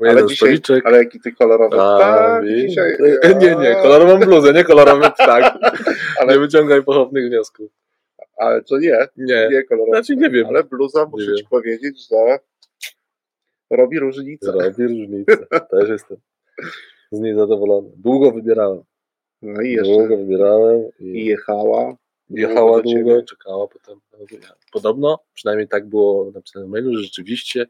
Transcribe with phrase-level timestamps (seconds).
[0.00, 0.86] Ale dzisiaj, stoliczek.
[0.86, 2.96] ale jaki ty kolorowy A, ptak dzisiaj.
[3.40, 5.54] Nie, nie, kolorową bluzę, nie kolorowy ptak.
[6.20, 7.70] Ale- Nie wyciągaj pochopnych wniosków.
[8.36, 9.90] Ale to nie, Nie, nie kolorowy.
[9.96, 10.46] znaczy nie wiem.
[10.46, 11.50] Ale bluza, muszę Nie ci wiem.
[11.50, 12.38] powiedzieć, że
[13.70, 14.52] robi różnicę.
[14.52, 15.36] Robi różnicę.
[15.70, 16.16] Też jestem
[17.12, 17.90] z niej zadowolony.
[17.96, 18.82] Długo wybierałem.
[19.42, 21.96] No i jeszcze Długo wybierałem i i jechała.
[22.30, 23.02] jechała ciebie.
[23.04, 24.00] długo, czekała potem.
[24.72, 27.66] Podobno, przynajmniej tak było napisane w mailu, że rzeczywiście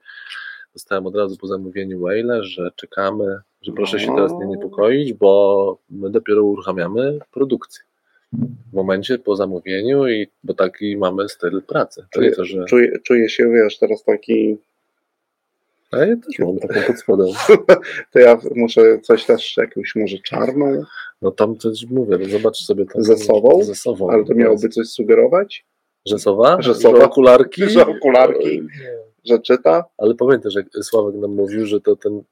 [0.76, 5.78] dostałem od razu po zamówieniu maila, że czekamy, że proszę się teraz nie niepokoić, bo
[5.90, 7.84] my dopiero uruchamiamy produkcję.
[8.72, 12.06] W momencie po zamówieniu i bo taki mamy styl pracy.
[12.10, 12.64] Czuję, to, że.
[12.64, 14.58] czuję, czuję się, wiesz, teraz taki,
[15.90, 17.26] A ja też mam taką pod spodem.
[18.12, 20.82] to ja muszę coś też, jakąś może czarną,
[21.22, 23.02] No tam coś mówię, no zobacz sobie tam.
[23.02, 23.62] Ze sobą?
[23.62, 24.10] Ze sobą.
[24.10, 25.64] ale to miałoby coś sugerować,
[26.06, 26.62] Rzesowa?
[26.62, 26.98] Rzesowa.
[27.00, 27.70] Że okularki?
[27.70, 28.60] Że okularki.
[28.60, 29.05] Nie.
[29.28, 29.84] Że czyta.
[29.98, 32.22] Ale pamiętaj, że Sławek nam mówił, że to ten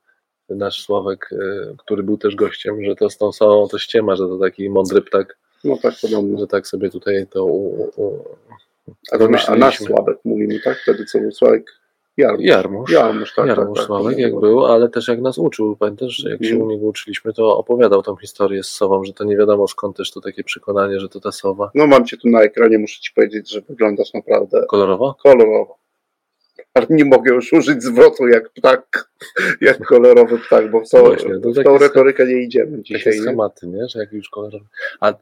[0.48, 4.28] nasz Sławek, e, który był też gościem, że to z tą samą to ściema, że
[4.28, 6.39] to taki mądry ptak, No tak podobno.
[6.39, 8.25] że tak sobie tutaj to u, u,
[9.12, 9.78] A, to na, a nasz.
[9.78, 10.78] Sławek mówimy, tak?
[10.78, 11.64] Wtedy co był Sławek?
[12.17, 12.45] Jarmusz.
[12.47, 12.91] Jarmusz.
[12.92, 13.47] Jarmusz, tak.
[13.47, 14.41] Jarmusz tak, tak, Sławek tak, jak tak.
[14.41, 16.69] był, ale też jak nas uczył, pamiętasz, że jak się Mhm.
[16.69, 20.11] u niego uczyliśmy, to opowiadał tą historię z sową, że to nie wiadomo skąd też
[20.12, 23.12] to takie przekonanie, że to ta sowa No mam cię tu na ekranie, muszę ci
[23.14, 25.14] powiedzieć, że wyglądasz naprawdę kolorowa.
[25.23, 25.77] kolorowo.
[26.75, 29.08] Ale nie mogę już użyć zwrotu jak ptak,
[29.61, 32.83] jak kolorowy ptak, bo w, tą- Właśnie, to w takie tą retorykę nie idziemy Takie
[32.83, 33.12] dzisiaj.
[33.17, 33.22] Nie?
[33.22, 33.89] schematy, nie?
[33.89, 34.64] Że jak już kolorowy.
[35.00, 35.14] A e,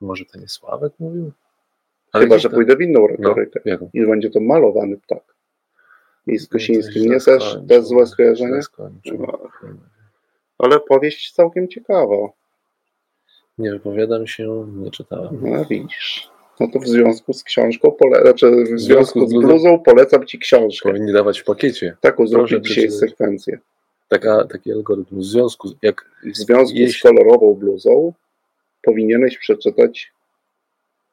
[0.00, 1.32] może to nie Sławek mówił?
[2.12, 3.60] Chyba, gdzieś że pójdę w inną No, retorykę.
[3.64, 3.90] jaką?
[3.94, 5.22] I będzie to malowany ptak.
[6.26, 7.04] I z No, Kosińskim.
[7.04, 8.60] to Nie też, też złe skojarzenie?
[9.18, 9.38] No.
[10.58, 12.16] Ale powieść całkiem ciekawa.
[13.58, 15.38] Nie wypowiadam się, nie czytałem.
[15.42, 16.30] No widzisz.
[16.60, 18.22] No to w związku z książką, pole...
[18.22, 20.88] znaczy w związku z bluzą- polecam ci książkę.
[20.88, 21.96] Powinni dawać w pakiecie.
[22.00, 23.58] Taką zrobić dzisiaj sekwencję.
[24.08, 25.18] Taka, taki algorytm.
[25.20, 28.12] W związku z, jak W związku z kolorową bluzą
[28.82, 30.12] powinieneś przeczytać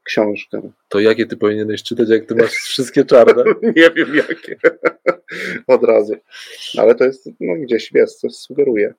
[0.04, 0.62] książkę.
[0.90, 3.44] to jakie ty powinieneś czytać, jak ty masz wszystkie czarne?
[3.76, 4.56] Nie wiem jakie.
[5.68, 6.14] Od razu.
[6.78, 8.94] Ale to jest, no gdzieś wiesz, coś sugeruje.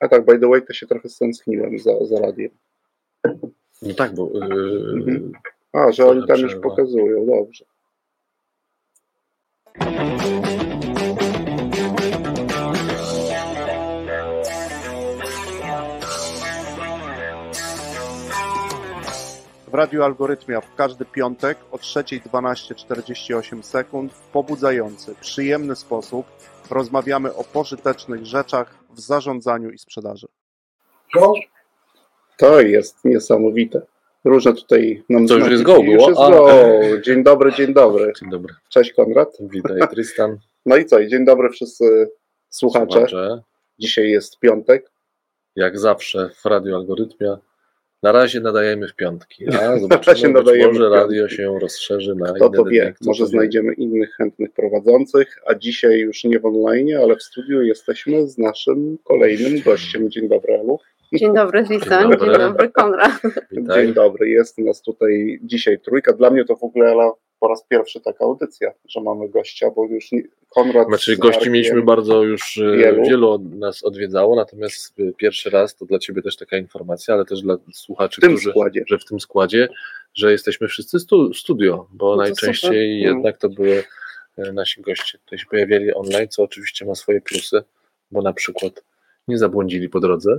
[0.00, 2.50] A tak, by the way, to się trochę stęskniłem za, za radiem.
[3.82, 4.40] No tak, bo yy,
[4.94, 5.32] Mhm.
[5.72, 7.64] A, że oni tam już pokazują, dobrze.
[19.68, 26.26] W Radiu Algorytmia w każdy piątek o 3.12.48 sekund w pobudzający, przyjemny sposób
[26.70, 30.26] rozmawiamy o pożytecznych rzeczach w zarządzaniu i sprzedaży.
[32.36, 33.82] To jest niesamowite.
[34.24, 35.52] Różne tutaj nam To już znaki.
[35.52, 36.08] jest go Już było?
[36.08, 36.30] jest A.
[36.30, 36.48] go.
[37.00, 38.12] Dzień dobry, dzień dobry.
[38.20, 38.54] dzień dobry.
[38.68, 39.36] Cześć Konrad.
[39.40, 40.36] Witaj, Tristan.
[40.66, 40.98] No i co?
[40.98, 41.84] I dzień dobry wszyscy
[42.48, 42.86] słuchacze.
[42.92, 43.42] Słuchacze.
[43.78, 44.90] Dzisiaj jest piątek.
[45.56, 47.38] Jak zawsze w Radio Algorytmia.
[48.02, 52.46] Na razie nadajemy w piątki, a zobaczymy, być nadajemy może radio się rozszerzy na Kto
[52.46, 52.92] inne to dni, wie?
[52.92, 53.30] kto Może to wie.
[53.30, 58.38] znajdziemy innych chętnych prowadzących, a dzisiaj już nie w online, ale w studiu jesteśmy z
[58.38, 60.10] naszym kolejnym gościem.
[60.10, 60.78] Dzień dobry, Elu.
[61.12, 62.10] Dzień dobry, Tristan.
[62.10, 62.68] Dzień Dzień dobry.
[62.70, 63.12] Konrad.
[63.50, 63.84] Witaj.
[63.84, 66.12] Dzień dobry, jest nas tutaj dzisiaj trójka.
[66.12, 67.10] Dla mnie to w ogóle Ela,
[67.40, 70.10] po raz pierwszy taka audycja, że mamy gościa, bo już
[70.48, 70.88] Konrad.
[70.88, 73.02] Znaczy gości mieliśmy bardzo już e, Wielu.
[73.04, 77.24] wielu, od nas odwiedzało, natomiast e, pierwszy raz to dla Ciebie też taka informacja, ale
[77.24, 78.84] też dla słuchaczy, w tym którzy, składzie.
[78.88, 79.68] że w tym składzie,
[80.14, 83.14] że jesteśmy wszyscy stu, studio, bo No najczęściej super.
[83.16, 83.82] jednak to były
[84.38, 87.62] e, nasi goście, tutaj się pojawiali online, co oczywiście ma swoje plusy,
[88.10, 88.84] bo na przykład
[89.28, 90.38] nie zabłądzili po drodze.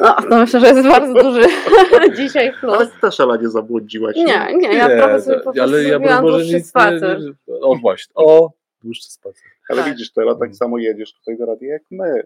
[0.00, 1.42] No, to myślę, że jest bardzo duży
[2.16, 2.74] dzisiaj plus.
[2.74, 4.16] Ale też Ela nie zabłądziłaś.
[4.16, 7.20] Nie, nie, ja trochę sobie po prostu ale ja może dłuższy nic spacer.
[7.20, 8.50] Nie, nie, o właśnie, o,
[8.84, 9.42] dłuższy spacer.
[9.68, 9.90] Ale Tak.
[9.92, 10.54] widzisz, to Ela tak Mhm.
[10.54, 12.22] samo jedziesz tutaj do radia jak my.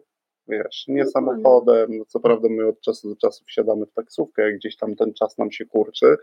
[0.49, 1.99] Wiesz, nie samochodem.
[1.99, 5.15] No, co prawda my od czasu do czasu wsiadamy w taksówkę, jak gdzieś tam ten
[5.15, 6.17] czas nam się kurczy,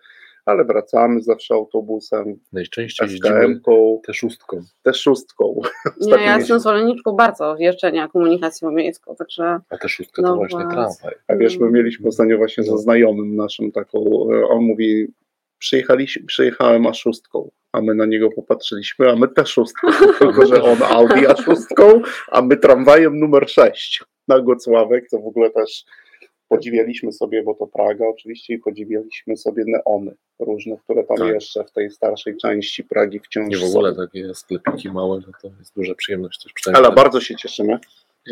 [0.46, 4.62] ale wracamy zawsze autobusem, Najczęściej jeździmy SKM-ką, te szóstką.
[4.84, 5.46] też szóstką.
[5.86, 10.36] Nie, Ostatnio ja jestem zwolenniczką bardzo jeżdżenia komunikacją miejską, także A te szóstka to No
[10.36, 10.74] właśnie właśnie.
[10.76, 11.16] tramwaj.
[11.28, 12.72] A wiesz, my mieliśmy ostatnio właśnie No.
[12.78, 14.00] ze znajomym naszym taką,
[14.34, 15.08] e, on mówi,
[16.28, 19.88] przyjechałem a szóstką, a my na niego popatrzyliśmy, a my też szóstką,
[20.20, 25.28] tylko że on Audi a szóstką, a my tramwajem numer 6 na Gocławek, to w
[25.28, 25.86] ogóle też
[26.48, 31.34] podziwialiśmy sobie, bo to Praga oczywiście, i podziwialiśmy sobie neony różne, które tam Tak.
[31.34, 33.98] jeszcze w tej starszej części Pragi wciąż Nie w ogóle są.
[33.98, 36.86] takie sklepiki małe, no to jest duża przyjemność też przynajmniej.
[36.86, 37.80] Ale bardzo się cieszymy.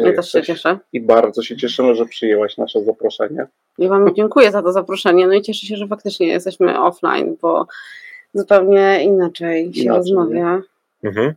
[0.05, 0.79] Ja też się cieszę.
[0.93, 3.47] I bardzo się cieszymy, że przyjęłaś nasze zaproszenie.
[3.77, 5.27] I Wam dziękuję za to zaproszenie.
[5.27, 7.67] No i cieszę się, że faktycznie jesteśmy offline, bo
[8.33, 10.61] zupełnie inaczej się Inaczej, rozmawia.
[11.03, 11.33] Mhm.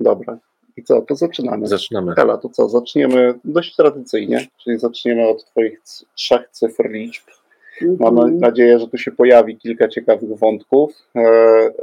[0.00, 0.38] Dobra.
[0.76, 1.66] I co, to zaczynamy.
[1.66, 2.14] Zaczynamy.
[2.14, 5.80] Hela, to co, zaczniemy dość tradycyjnie, czyli zaczniemy od Twoich
[6.14, 7.24] trzech cyfr liczb.
[8.00, 8.38] Mam Mhm.
[8.38, 10.92] nadzieję, że tu się pojawi kilka ciekawych wątków.
[11.16, 11.22] E,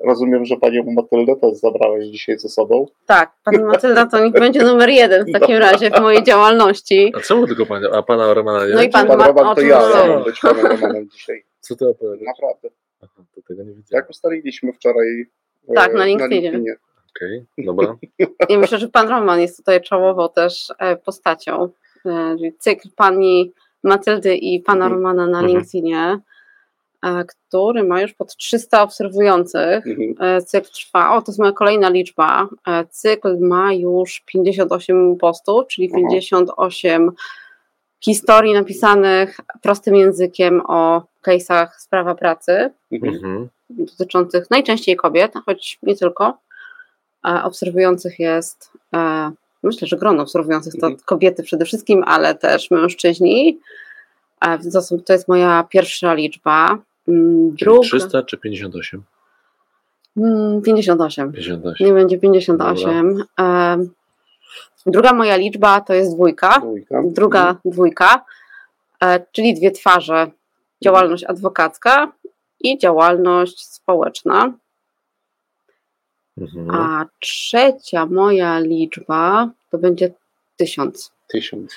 [0.03, 2.85] rozumiem, że Panią Matyldę też zabrałeś dzisiaj ze sobą.
[3.05, 7.13] Tak, pani Matylda to niech będzie numer jeden w takim razie w mojej działalności.
[7.15, 8.73] A czemu tylko pana, a pana Romana nie?
[8.73, 11.43] No i pan- Pan ma- Roman to ja, ja mam być Panem Romanem dzisiaj.
[11.59, 12.25] Co ty opowiadasz?
[12.27, 12.69] Naprawdę.
[13.03, 13.85] Aha, to tego nie widziałem.
[14.03, 15.25] Jak ustaliliśmy wczoraj
[15.69, 16.75] e, Tak, na LinkedInie.
[17.15, 17.95] Okej, dobra.
[18.49, 21.69] I myślę, że pan Roman jest tutaj czołową też e, postacią.
[22.37, 23.53] Czyli Cykl pani
[23.83, 24.93] Matyldy i pana Mhm.
[24.93, 25.47] Romana na Mhm.
[25.47, 26.19] LinkedInie,
[27.03, 29.87] e, który ma już pod 300 obserwujących.
[29.87, 30.15] Mhm.
[30.19, 32.47] E, Cykl trwa, o to jest moja kolejna liczba.
[32.67, 36.03] E, Cykl ma już 58 postów, czyli Mhm.
[36.07, 37.11] 58
[38.03, 43.13] historii napisanych prostym językiem o case'ach z prawa pracy Mhm.
[43.15, 43.49] Mhm.
[43.69, 46.37] dotyczących najczęściej kobiet, choć nie tylko.
[47.43, 48.71] Obserwujących jest,
[49.63, 51.03] myślę, że grono obserwujących to Mhm.
[51.06, 53.59] kobiety przede wszystkim, ale też mężczyźni.
[54.41, 54.57] E,
[55.06, 56.77] To, jest moja pierwsza liczba.
[57.07, 59.03] Mm, Druga, 300 czy 58?
[60.17, 61.31] mm, 58.
[61.31, 61.88] 58.
[61.88, 63.23] Nie będzie 58.
[63.39, 63.77] E,
[64.85, 66.59] Druga moja liczba to jest dwójka.
[66.59, 67.01] Dwójka.
[67.06, 68.25] Druga dwójka,
[69.03, 70.31] e, czyli dwie twarze.
[70.83, 72.11] Działalność adwokacka
[72.59, 74.53] i działalność społeczna.
[76.41, 76.69] Mhm.
[76.71, 80.12] A trzecia moja liczba to będzie
[80.57, 81.12] tysiąc.
[81.27, 81.75] Tysiąc.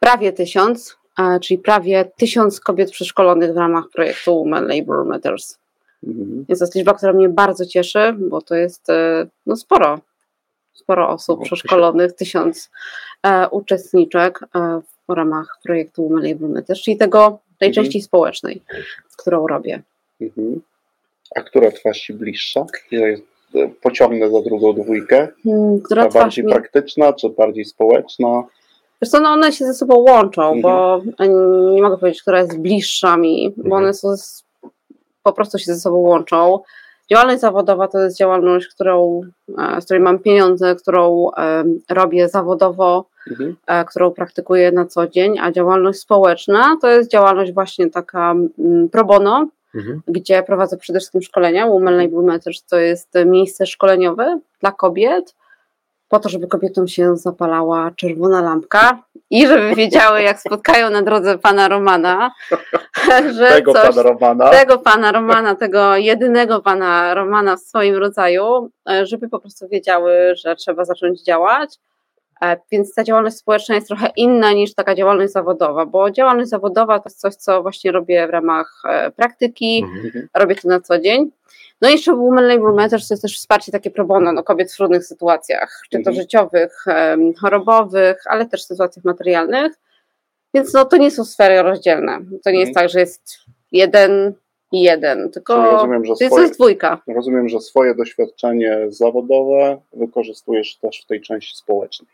[0.00, 0.96] Prawie tysiąc,
[1.42, 5.58] czyli prawie tysiąc kobiet przeszkolonych w ramach projektu Women Labour Matters.
[6.06, 6.44] Mhm.
[6.48, 10.00] Jest to jest liczba, która mnie bardzo cieszy, bo to jest e, no, sporo,
[10.72, 12.70] sporo osób No, przeszkolonych, tysiąc
[13.22, 17.84] e, uczestniczek e, w ramach projektu Women Labour Matters, czyli tego, tej Mhm.
[17.84, 18.62] części społecznej,
[19.16, 19.82] którą robię.
[20.20, 20.60] Mhm.
[21.36, 22.66] A która twarz Ci bliższa?
[23.82, 25.28] Pociągnę za drugą dwójkę.
[25.44, 26.52] Hmm, która Ta bardziej mi...
[26.52, 28.42] praktyczna, czy bardziej społeczna?
[29.02, 30.62] Wiesz co, no one się ze sobą łączą, Mhm.
[30.62, 31.00] bo
[31.74, 33.82] nie mogę powiedzieć, która jest bliższa mi, bo Mhm.
[33.84, 34.44] one są z,
[35.22, 36.58] po prostu się ze sobą łączą.
[37.10, 39.20] Działalność zawodowa to jest działalność, którą,
[39.58, 41.30] e, z której mam pieniądze, którą
[41.90, 43.56] robię zawodowo, Mhm.
[43.66, 48.88] e, którą praktykuję na co dzień, a działalność społeczna to jest działalność właśnie taka mm,
[48.88, 50.02] pro bono, Mhm.
[50.08, 51.66] gdzie prowadzę przede wszystkim szkolenia.
[51.66, 55.34] Women Labour Matters to jest miejsce szkoleniowe dla kobiet,
[56.08, 61.38] po to, żeby kobietom się zapalała czerwona lampka i żeby wiedziały, jak spotkają na drodze
[61.38, 62.30] pana Romana,
[63.36, 64.50] że Tego coś, pana Romana.
[64.50, 70.12] tego pana Romana, tego jedynego pana Romana w swoim rodzaju, e, żeby po prostu wiedziały,
[70.36, 71.78] że trzeba zacząć działać.
[72.42, 76.98] E, Więc ta działalność społeczna jest trochę inna niż taka działalność zawodowa, bo działalność zawodowa
[76.98, 80.28] to jest coś, co właśnie robię w ramach e, praktyki, Mhm.
[80.34, 81.30] Robię to na co dzień.
[81.82, 84.72] No i jeszcze Women Labour Matters to jest też wsparcie takie pro bono no, kobiet
[84.72, 86.16] w trudnych sytuacjach, czy to Mhm.
[86.16, 86.84] życiowych,
[87.40, 89.72] chorobowych, ale też sytuacjach materialnych.
[90.54, 92.18] Więc no, to nie są sfery rozdzielne.
[92.44, 92.74] To nie jest Mhm.
[92.74, 93.38] tak, że jest
[93.72, 94.32] jeden
[94.72, 97.02] i jeden, Czyli tylko rozumiem, że to jest, to swoje, jest dwójka.
[97.14, 102.08] rozumiem, że swoje doświadczenie zawodowe wykorzystujesz też w tej części społecznej.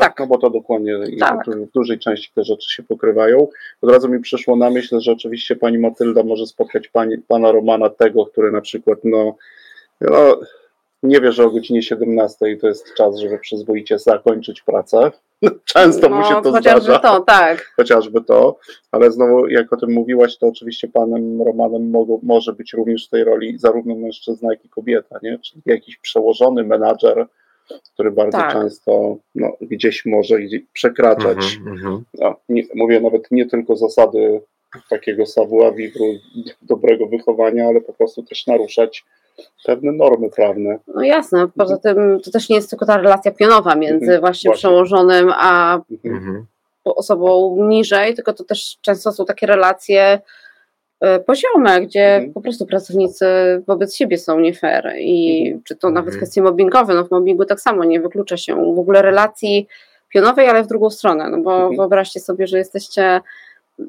[0.00, 0.18] Tak.
[0.18, 1.46] No bo to dokładnie Tak.
[1.46, 3.48] w dużej części te rzeczy się pokrywają.
[3.82, 7.90] Od razu mi przyszło na myśl, że oczywiście pani Matylda może spotkać pani, pana Romana
[7.90, 9.36] tego, który na przykład no,
[10.00, 10.40] no
[11.02, 15.10] nie wie, że o godzinie 17 to jest czas, żeby przyzwoicie zakończyć pracę.
[15.64, 17.72] Często mu się to chociażby zdarza to, tak.
[17.76, 18.58] chociażby to,
[18.92, 23.10] ale znowu jak o tym mówiłaś, to oczywiście panem Romanem mogą, może być również w
[23.10, 25.38] tej roli zarówno mężczyzna, jak i kobieta, nie?
[25.38, 27.26] Czyli jakiś przełożony menadżer,
[27.94, 28.52] który bardzo Tak.
[28.52, 30.36] często no, gdzieś może
[30.72, 31.68] przekraczać, Mhm.
[31.76, 32.04] Mhm.
[32.14, 34.40] no, nie, mówię nawet nie tylko zasady
[34.90, 36.06] takiego savoir vivre,
[36.62, 39.04] dobrego wychowania, ale po prostu też naruszać
[39.64, 40.78] pewne normy prawne.
[40.94, 44.48] No jasne, poza tym to też nie jest tylko ta relacja pionowa między Mhm, właśnie
[44.48, 44.58] właśnie.
[44.58, 46.16] przełożonym a Mhm.
[46.16, 46.46] Mhm.
[46.84, 50.20] osobą niżej, tylko to też często są takie relacje
[51.26, 52.32] poziome, gdzie Mhm.
[52.32, 53.26] po prostu pracownicy
[53.66, 55.62] wobec siebie są nie fair i Mhm.
[55.64, 56.16] czy to nawet Mhm.
[56.16, 59.66] kwestie mobbingowe, no w mobbingu tak samo nie wyklucza się w ogóle relacji
[60.08, 61.76] pionowej, ale w drugą stronę, no bo Mhm.
[61.76, 63.20] wyobraźcie sobie, że jesteście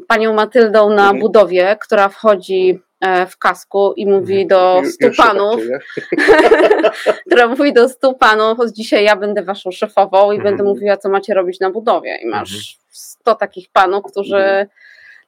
[0.08, 1.20] panią Matyldą na Mhm.
[1.20, 5.62] budowie, która wchodzi e, w kasku i mówi do stu już tak panów,
[7.26, 10.44] która mówi do stu panów, dzisiaj ja będę waszą szefową i Mhm.
[10.44, 12.18] będę mówiła, co macie robić na budowie.
[12.24, 12.64] I masz Mhm.
[12.90, 14.68] 100 takich panów, którzy Mhm.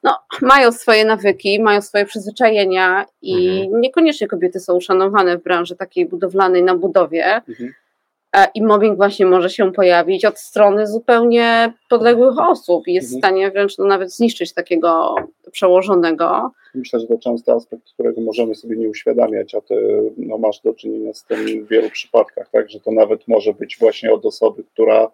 [0.02, 3.80] No, mają swoje nawyki, mają swoje przyzwyczajenia i Mhm.
[3.80, 7.24] niekoniecznie kobiety są uszanowane w branży takiej budowlanej na budowie.
[7.48, 7.72] Mhm.
[8.36, 13.14] E, I mobbing właśnie może się pojawić od strony zupełnie podległych osób i jest w
[13.14, 13.20] Mhm.
[13.20, 15.14] stanie wręcz no, nawet zniszczyć takiego
[15.52, 16.50] przełożonego.
[16.74, 19.74] Myślę, że to często aspekt, którego możemy sobie nie uświadamiać, a ty
[20.16, 23.76] no, masz do czynienia z tym w wielu przypadkach, tak, że to nawet może być
[23.80, 25.10] właśnie od osoby, która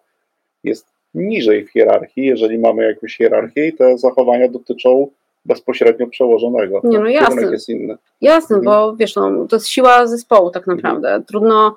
[0.63, 5.07] jest niżej w hierarchii, jeżeli mamy jakąś hierarchię i te zachowania dotyczą
[5.45, 6.81] bezpośrednio przełożonego.
[6.83, 7.41] Nie, no jasne.
[7.51, 7.97] jest inny.
[8.21, 8.65] Jasne, Mhm.
[8.65, 11.21] bo wiesz, no, to jest siła zespołu tak naprawdę.
[11.27, 11.75] Trudno,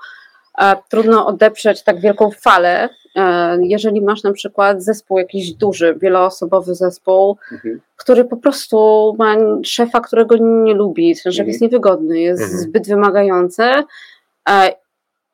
[0.58, 6.74] e, trudno odeprzeć tak wielką falę, e, jeżeli masz na przykład zespół jakiś duży, wieloosobowy
[6.74, 7.80] zespół, Mhm.
[7.96, 8.76] który po prostu
[9.18, 11.48] ma szefa, którego nie lubi, ten szef Mhm.
[11.48, 12.60] jest niewygodny, jest Mhm.
[12.60, 13.62] zbyt wymagający
[14.50, 14.81] e,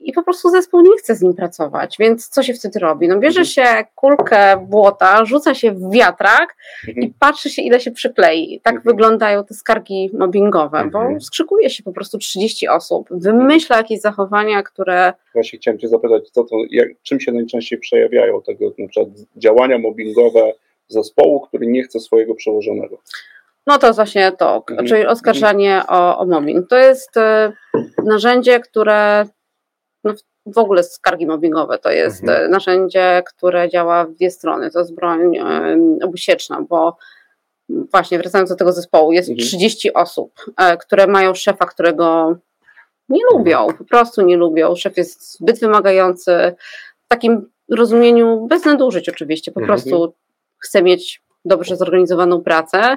[0.00, 3.08] i po prostu zespół nie chce z nim pracować, więc co się wtedy robi?
[3.08, 3.46] No bierze Mhm.
[3.46, 6.56] się kulkę błota, rzuca się w wiatrak
[6.88, 7.06] Mhm.
[7.06, 8.60] i patrzy się, ile się przyklei.
[8.64, 8.96] Tak Mhm.
[8.96, 11.20] wyglądają te skargi mobbingowe, bo Mhm.
[11.20, 16.44] skrzykuje się po prostu 30 osób, wymyśla jakieś zachowania, które Właśnie chciałem Cię zapytać, co
[16.44, 20.52] to, jak, czym się najczęściej przejawiają tego, na przykład działania mobbingowe
[20.88, 22.98] zespołu, który nie chce swojego przełożonego.
[23.66, 24.88] No to jest właśnie to, Mhm.
[24.88, 26.68] czyli oskarżanie o, o mobbing.
[26.68, 27.52] To jest e,
[28.04, 29.26] narzędzie, które
[30.04, 30.14] no,
[30.46, 32.44] w ogóle skargi mobbingowe to jest Mhm.
[32.44, 34.70] e, narzędzie, które działa w dwie strony.
[34.70, 36.96] To jest broń e, obusieczna, bo
[37.68, 39.46] właśnie wracając do tego zespołu, jest Mhm.
[39.48, 42.36] 30 osób, e, które mają szefa, którego
[43.08, 44.76] nie lubią, po prostu nie lubią.
[44.76, 46.54] Szef jest zbyt wymagający,
[47.04, 49.78] w takim rozumieniu bez nadużyć oczywiście, po Mhm.
[49.80, 50.14] prostu
[50.58, 52.96] chce mieć dobrze zorganizowaną pracę,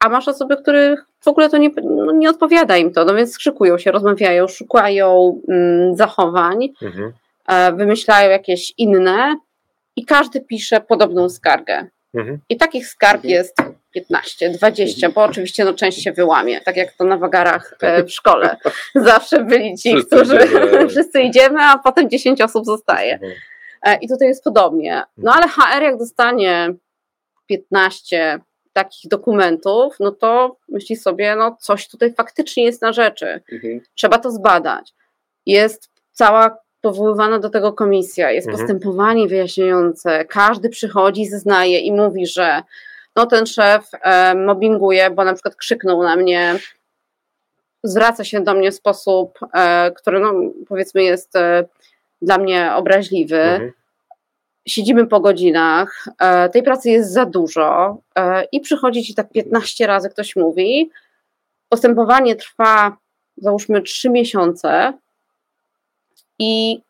[0.00, 3.32] a masz osoby, których w ogóle to nie, no nie odpowiada im to, no więc
[3.32, 7.12] skrzykują się, rozmawiają, szukają mm, zachowań, Mhm.
[7.48, 9.34] e, wymyślają jakieś inne
[9.96, 11.86] i każdy pisze podobną skargę.
[12.14, 12.38] Mhm.
[12.48, 13.34] I takich skarg Mhm.
[13.34, 13.56] jest
[13.94, 18.10] 15, 20, bo oczywiście no, część się wyłamie, tak jak to na wagarach e, w
[18.12, 18.56] szkole.
[18.94, 20.88] Zawsze byli ci, Wszyscy którzy idziemy.
[20.88, 23.18] wszyscy idziemy, a potem 10 osób zostaje.
[23.82, 25.02] E, I tutaj jest podobnie.
[25.16, 26.74] No ale HR jak dostanie
[27.46, 28.38] 15
[28.72, 33.40] takich dokumentów, no to myśli sobie, no coś tutaj faktycznie jest na rzeczy.
[33.52, 33.80] Mhm.
[33.94, 34.92] Trzeba to zbadać.
[35.46, 38.66] Jest cała powoływana do tego komisja, jest Mhm.
[38.66, 42.62] postępowanie wyjaśniające, każdy przychodzi, zeznaje i mówi, że
[43.16, 46.58] no ten szef e, mobbinguje, bo na przykład krzyknął na mnie,
[47.82, 50.32] zwraca się do mnie w sposób, e, który no,
[50.68, 51.64] powiedzmy jest e,
[52.22, 53.40] dla mnie obraźliwy.
[53.40, 53.72] Mhm.
[54.70, 59.86] Siedzimy po godzinach, e, tej pracy jest za dużo e, i przychodzi ci tak 15
[59.86, 60.90] razy ktoś mówi.
[61.68, 62.96] Postępowanie trwa
[63.36, 64.92] załóżmy 3 miesiące
[66.38, 66.80] i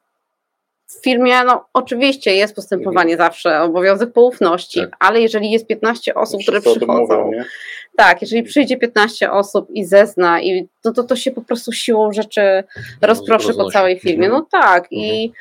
[0.87, 4.97] w firmie, no oczywiście jest postępowanie zawsze, obowiązek poufności, Tak.
[4.99, 7.43] ale jeżeli jest 15 osób, które Wszyscy tym przychodzą, mówią,
[7.97, 12.13] tak, jeżeli przyjdzie 15 osób i zezna, i no to, to się po prostu siłą
[12.13, 12.65] rzeczy
[13.03, 14.27] rozproszy po całej firmie.
[14.27, 14.43] Mhm.
[14.43, 15.33] No tak, i mm,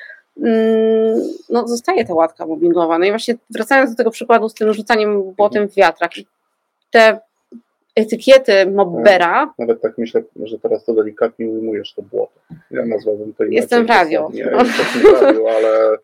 [1.50, 3.00] no, zostaje ta łatka mobbingowa.
[3.00, 6.28] No i właśnie wracając do tego przykładu z tym rzucaniem błotem w wiatrak, i
[6.92, 7.20] te
[7.96, 12.40] etykiety mobbera, Nawet tak myślę, że teraz to delikatnie ujmujesz to błoto.
[12.72, 13.56] Ja nazwałbym to inaczej.
[13.56, 14.30] Jestem w radio.
[14.34, 15.98] Nie, jesteśmy w radiu, ale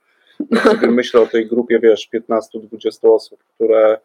[0.63, 3.97] sobie myślę o tej grupie, wiesz, 15-20 osób, które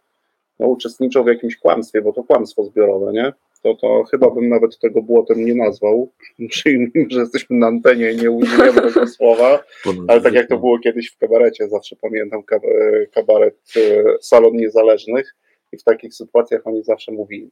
[0.58, 3.32] no, uczestniczą w jakimś kłamstwie, bo to kłamstwo zbiorowe, nie?
[3.62, 6.12] To, to chyba bym nawet tego błotem nie nazwał.
[6.48, 9.64] Przyjmijmy, że jesteśmy na antenie i nie użyjemy tego słowa,
[10.08, 15.36] ale tak jak to było kiedyś w kabarecie, zawsze pamiętam e, kabaret e, Salon Niezależnych
[15.72, 17.50] i w takich sytuacjach oni zawsze mówili.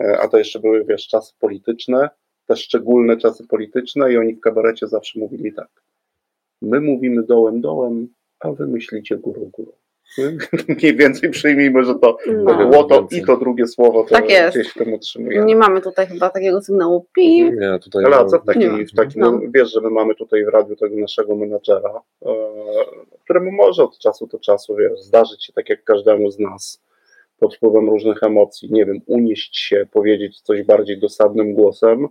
[0.00, 2.08] E, A to jeszcze były, wiesz, czasy polityczne,
[2.46, 5.82] te szczególne czasy polityczne i oni w kabarecie zawsze mówili tak.
[6.62, 8.08] My mówimy dołem, dołem,
[8.40, 9.72] a wy myślicie górą, górą.
[10.68, 13.18] Mniej więcej przyjmijmy, że to no, było to więcej.
[13.18, 14.56] i to drugie słowo to Tak jest.
[14.56, 15.46] gdzieś w tym utrzymujemy.
[15.46, 17.42] nie mamy tutaj chyba takiego sygnału pi.
[17.52, 19.30] Nie, tutaj Ale co w takim, w takim No.
[19.32, 19.40] no.
[19.54, 22.28] wiesz, że my mamy tutaj w radiu tego naszego menadżera, e,
[23.24, 26.82] któremu może od czasu do czasu, wiesz, zdarzyć się tak jak każdemu z nas,
[27.38, 32.08] pod wpływem różnych emocji, nie wiem, unieść się, powiedzieć coś bardziej dosadnym głosem,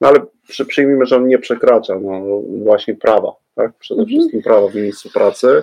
[0.00, 3.72] no ale przy, przyjmijmy, że on nie przekracza no, właśnie prawa, tak?
[3.78, 4.18] Przede Mhm.
[4.18, 5.62] wszystkim prawa w miejscu pracy.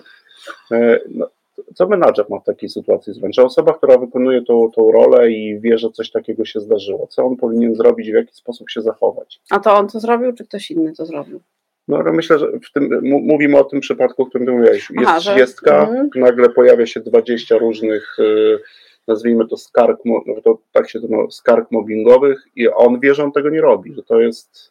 [0.71, 1.27] E, No,
[1.75, 3.35] co menadżer ma w takiej sytuacji zrobić?
[3.35, 7.25] Czy osoba, która wykonuje tą, tą rolę i wie, że coś takiego się zdarzyło, co
[7.25, 9.41] on powinien zrobić, w jaki sposób się zachować?
[9.49, 11.39] A to on to zrobił, czy ktoś inny to zrobił?
[11.87, 14.89] No ale myślę, że w tym, mówimy o tym przypadku, o którym ty mówiłeś.
[14.89, 16.09] Jest Aha, że- 30, mhm.
[16.15, 18.59] nagle pojawia się 20 różnych, y,
[19.07, 23.23] nazwijmy to skarg, no to tak się to nazywa, skarg mobbingowych i on wie, że
[23.23, 24.70] on tego nie robi, że to jest,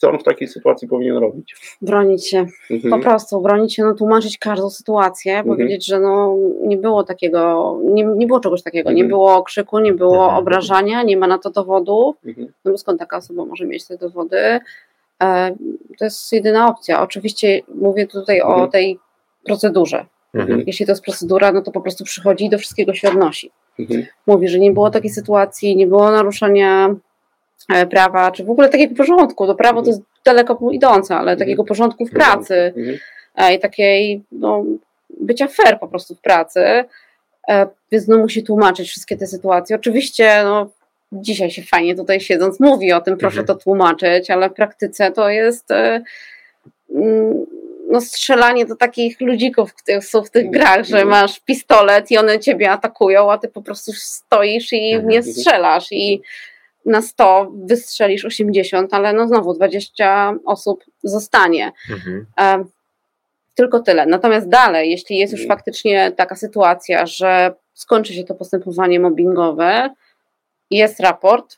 [0.00, 1.76] co on w takiej sytuacji powinien robić.
[1.82, 2.46] Bronić się.
[2.70, 2.90] Mhm.
[2.90, 5.56] Po prostu bronić się, no tłumaczyć każdą sytuację, Mhm.
[5.56, 9.08] powiedzieć, że no nie było takiego, nie, nie było czegoś takiego, nie Mhm.
[9.08, 12.52] było krzyku, nie było obrażania, nie ma na to dowodów, Mhm.
[12.64, 14.36] no bo skąd taka osoba może mieć te dowody?
[15.22, 15.54] E,
[15.98, 17.02] to jest jedyna opcja.
[17.02, 18.70] Oczywiście mówię tutaj o Mhm.
[18.70, 18.98] tej
[19.44, 20.06] procedurze.
[20.34, 20.62] Mhm.
[20.66, 23.50] Jeśli to jest procedura, no to po prostu przychodzi i do wszystkiego się odnosi.
[24.26, 26.94] Mówi, że nie było takiej sytuacji, nie było naruszenia
[27.90, 29.46] prawa, czy w ogóle takiego porządku.
[29.46, 32.98] To prawo to jest daleko idące, ale takiego porządku w pracy Mhm.
[33.36, 34.64] e, i takiej no,
[35.20, 36.60] bycia fair po prostu w pracy.
[37.48, 39.76] E, Więc no musi tłumaczyć wszystkie te sytuacje.
[39.76, 40.70] Oczywiście no,
[41.12, 43.46] dzisiaj się fajnie tutaj siedząc mówi o tym, proszę Mhm.
[43.58, 46.02] to tłumaczyć, ale w praktyce to jest e,
[46.94, 47.46] mm,
[47.90, 52.38] no, strzelanie do takich ludzików, których są w tych grach, że masz pistolet i one
[52.38, 55.08] ciebie atakują, a ty po prostu stoisz i Mhm.
[55.08, 56.22] nie strzelasz i
[56.86, 61.72] na 100 wystrzelisz 80, ale no znowu 20 osób zostanie.
[61.90, 62.26] Mhm.
[62.40, 62.64] E,
[63.54, 64.06] Tylko tyle.
[64.06, 65.58] Natomiast dalej, jeśli jest już Mhm.
[65.58, 69.90] faktycznie taka sytuacja, że skończy się to postępowanie mobbingowe,
[70.70, 71.54] jest raport,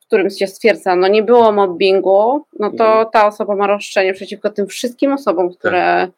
[0.00, 3.06] w którym się stwierdza, no nie było mobbingu, no to Mhm.
[3.12, 6.08] ta osoba ma roszczenie przeciwko tym wszystkim osobom, które e,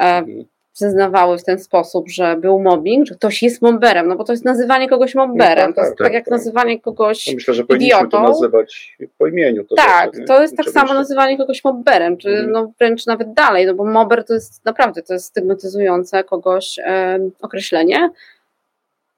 [0.00, 0.44] Mhm.
[0.74, 4.44] Zeznawały w ten sposób, że był mobbing, że ktoś jest mobberem, no bo to jest
[4.44, 5.70] nazywanie kogoś mobberem.
[5.70, 6.32] No tak, to jest tak, tak, jak tak.
[6.32, 8.28] nazywanie kogoś No Myślę, że powinniśmy to idiotą.
[8.28, 9.64] nazywać po imieniu.
[9.64, 10.80] To tak, rzeczy, to jest tak Oczywiście.
[10.88, 12.50] samo nazywanie kogoś mobberem, czy Mhm.
[12.50, 17.18] no wręcz nawet dalej, no bo mobber to jest naprawdę, to jest stygmatyzujące kogoś e,
[17.42, 18.10] określenie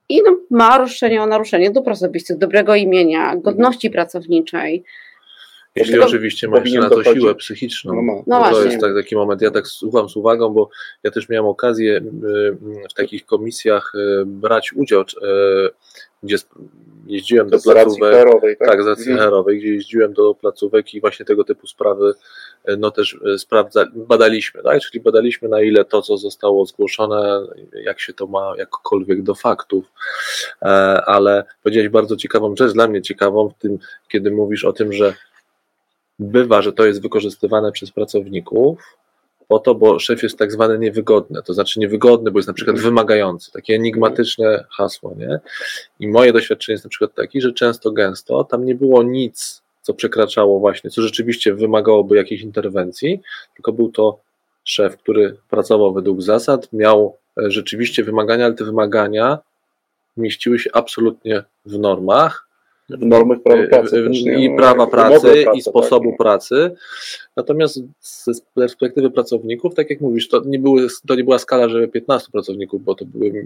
[0.09, 4.85] i no, ma roszczenie o naruszenie dóbr osobistych, dobrego imienia, godności pracowniczej.
[5.77, 7.95] Jeśli Dlatego oczywiście ma jeszcze powinien na to siłę psychiczną.
[7.95, 8.13] No ma.
[8.27, 9.43] No to jest tak, taki moment.
[9.43, 10.71] Ja tak słucham z uwagą, bo
[11.03, 12.03] ja też miałem okazję y,
[12.91, 15.05] w takich komisjach y, brać udział, y,
[16.23, 16.37] gdzie
[17.07, 18.59] jeździłem do racji placówek.
[18.59, 18.69] Tak?
[18.69, 19.31] Tak, z racji Mhm.
[19.31, 22.15] HR-owej, gdzie jeździłem do placówek i właśnie tego typu sprawy
[22.79, 24.81] no też sprawdza, badaliśmy, tak?
[24.81, 27.47] Czyli badaliśmy na ile to, co zostało zgłoszone,
[27.85, 29.93] jak się to ma jakkolwiek do faktów,
[30.63, 30.67] E,
[31.07, 33.79] ale powiedziałeś bardzo ciekawą rzecz, dla mnie ciekawą w tym,
[34.09, 35.15] kiedy mówisz o tym, że
[36.19, 38.79] bywa, że to jest wykorzystywane przez pracowników
[39.49, 42.79] po to, bo szef jest tak zwany niewygodny, to znaczy niewygodny, bo jest na przykład
[42.79, 45.41] wymagający, takie enigmatyczne hasło, nie?
[46.01, 49.95] I moje doświadczenie jest na przykład takie, że często, gęsto tam nie było nic, co
[49.95, 53.21] przekraczało właśnie, co rzeczywiście wymagałoby jakiejś interwencji,
[53.55, 54.19] tylko był to
[54.65, 59.39] szef, który pracował według zasad, miał e, rzeczywiście wymagania, ale te wymagania
[60.17, 62.49] mieściły się absolutnie w normach,
[62.89, 64.45] Normy prawa pracy y, też, nie?
[64.45, 66.71] i No, prawa pracy, pracy, i sposobu tak, pracy.
[67.37, 71.89] Natomiast z perspektywy pracowników, tak jak mówisz, to nie, były, to nie była skala, że
[71.89, 73.45] 15 pracowników, bo to były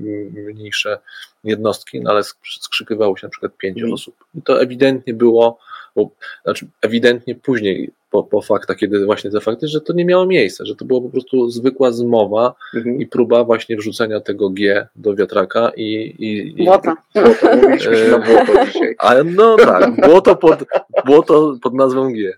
[0.55, 0.99] mniejsze
[1.45, 3.93] jednostki, no ale sk- skrzykywało się na przykład 5 Mhm.
[3.95, 4.15] osób.
[4.35, 5.59] I to ewidentnie było,
[5.97, 6.11] bo,
[6.45, 10.65] znaczy ewidentnie później po, po faktach, kiedy właśnie te fakty, że to nie miało miejsca,
[10.65, 13.01] że to była po prostu zwykła zmowa Mhm.
[13.01, 15.85] i próba właśnie wrzucenia tego G do wiatraka i,
[16.19, 16.97] i, i Błota.
[17.15, 18.95] Błoto, mówiliśmy się na błoto dzisiaj.
[18.99, 20.65] ale no tak, było to pod,
[21.05, 22.33] było to pod nazwą G.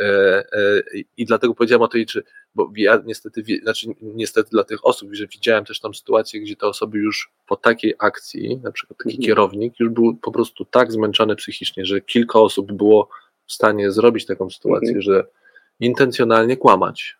[0.00, 0.42] E, e,
[1.16, 2.22] I dlatego powiedziałem o tej, czy,
[2.54, 6.66] bo ja niestety, znaczy niestety dla tych osób, że widziałem też tam sytuację, gdzie te
[6.66, 9.26] osoby już po takiej akcji, na przykład taki Mhm.
[9.26, 13.08] kierownik, już był po prostu tak zmęczony psychicznie, że kilka osób było
[13.50, 15.02] w stanie zrobić taką sytuację, Mhm.
[15.02, 15.24] że
[15.80, 17.16] intencjonalnie kłamać.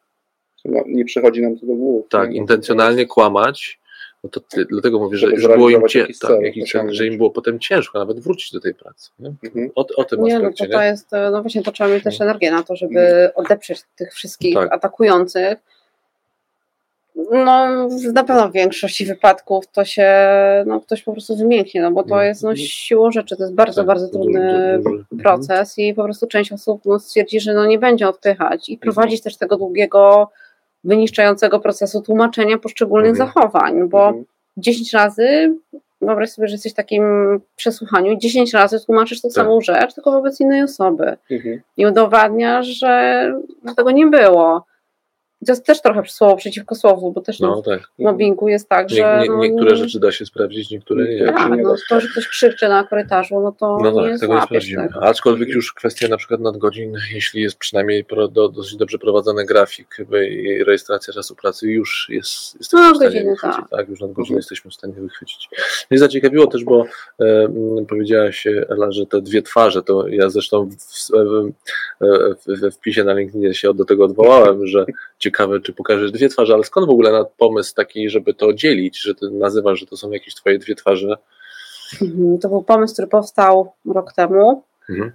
[0.64, 2.09] No, nie przychodzi nam to do głowy.
[2.11, 3.81] Tak, No, intencjonalnie kłamać.
[4.25, 7.07] No to ty, dlatego mówię, że, że było im jakiś tak, cel, jakiś cel, że
[7.07, 9.11] im było potem ciężko nawet wrócić do tej pracy.
[9.19, 9.33] Nie?
[9.45, 9.71] Mhm.
[9.75, 10.66] O, o tym Nie, no aspekcie.
[10.66, 10.87] to, to nie?
[10.87, 14.55] jest, e, no właśnie to trzeba mieć też energię na to, żeby odeprzeć tych wszystkich
[14.55, 14.73] Tak.
[14.73, 15.59] atakujących.
[17.30, 20.09] No, na pewno w większości wypadków to się,
[20.66, 22.28] no ktoś po prostu wymięknie, no bo to Mhm.
[22.28, 25.20] jest no, siłą rzeczy, to jest bardzo, Tak, bardzo trudny duży- duży- mhm.
[25.22, 29.22] proces i po prostu część osób no, stwierdzi, że no, nie będzie odpychać i prowadzić
[29.22, 30.30] też tego długiego,
[30.85, 33.28] wyniszczającego procesu tłumaczenia poszczególnych Mhm.
[33.28, 34.24] zachowań, bo Mhm.
[34.56, 35.54] 10 razy,
[36.00, 37.04] wyobraź sobie, że jesteś w takim
[37.56, 39.35] przesłuchaniu i 10 razy tłumaczysz tą Tak.
[39.35, 41.61] samą rzecz, tylko wobec innej osoby Mhm.
[41.76, 43.24] i udowadniasz, że,
[43.68, 44.64] że tego nie było.
[45.46, 47.81] To jest też trochę słowo przeciwko słowu, bo też no, No tak.
[47.98, 51.05] w mobbingu jest tak, Nie, że nie, no, niektóre nie- rzeczy da się sprawdzić, niektóre
[51.14, 51.26] nie.
[51.33, 51.83] Tak, nie no, się.
[51.88, 54.88] to, że ktoś krzyczy na korytarzu, no to No nie tak, tego nie sprawdzimy.
[54.88, 55.03] tego.
[55.03, 59.96] Aczkolwiek już kwestia na przykład nadgodzin, jeśli jest przynajmniej pro, do, dosyć dobrze prowadzony grafik
[60.31, 63.57] i rejestracja czasu pracy, już jest, jesteśmy No, w stanie godziny, wychwycić.
[63.61, 63.68] tak.
[63.70, 63.88] Tak.
[63.88, 64.37] już nadgodziny Mhm.
[64.38, 65.48] jesteśmy w stanie wychwycić.
[65.90, 66.85] Mnie zaciekawiło też, bo
[67.20, 67.48] e,
[67.88, 71.53] powiedziałaś Ela, że te dwie twarze, to ja zresztą w, w,
[72.46, 74.87] w, we wpisie na LinkedInie się do tego odwołałem, że
[75.31, 79.01] ciekawe, czy pokażesz dwie twarze, ale skąd w ogóle na pomysł taki, żeby to dzielić,
[79.03, 81.16] że ty nazywasz, że to są jakieś twoje dwie twarze?
[82.03, 85.12] Mhm, To był pomysł, który powstał rok temu, Mhm.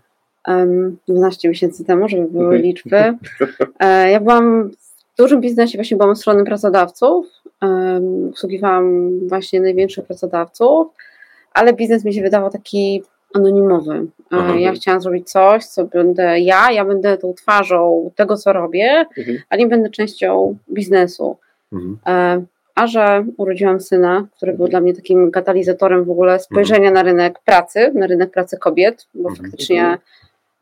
[0.48, 2.62] em, 12 miesięcy temu, żeby były Mhm.
[2.62, 3.14] liczby.
[3.80, 4.70] E, Ja byłam
[5.14, 7.26] w dużym biznesie, właśnie byłam stroną pracodawców,
[8.30, 10.88] obsługiwałam właśnie największych pracodawców,
[11.54, 13.04] ale biznes mi się wydawał taki
[13.36, 14.06] anonimowy.
[14.32, 14.56] Aha.
[14.60, 19.38] Ja chciałam zrobić coś, co będę ja, ja będę tą twarzą tego, co robię, Mhm.
[19.50, 21.38] a nie będę częścią biznesu.
[21.74, 21.98] Mhm.
[22.08, 22.46] E,
[22.76, 27.40] A że urodziłam syna, który był dla mnie takim katalizatorem w ogóle spojrzenia na rynek
[27.46, 29.36] pracy, na rynek pracy kobiet, bo Mhm.
[29.52, 29.98] faktycznie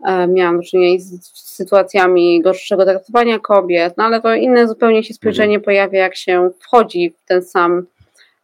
[0.05, 5.13] e, miałam do czynienia z sytuacjami gorszego traktowania kobiet, no ale to inne zupełnie się
[5.13, 7.85] spojrzenie pojawia, jak się wchodzi w ten sam,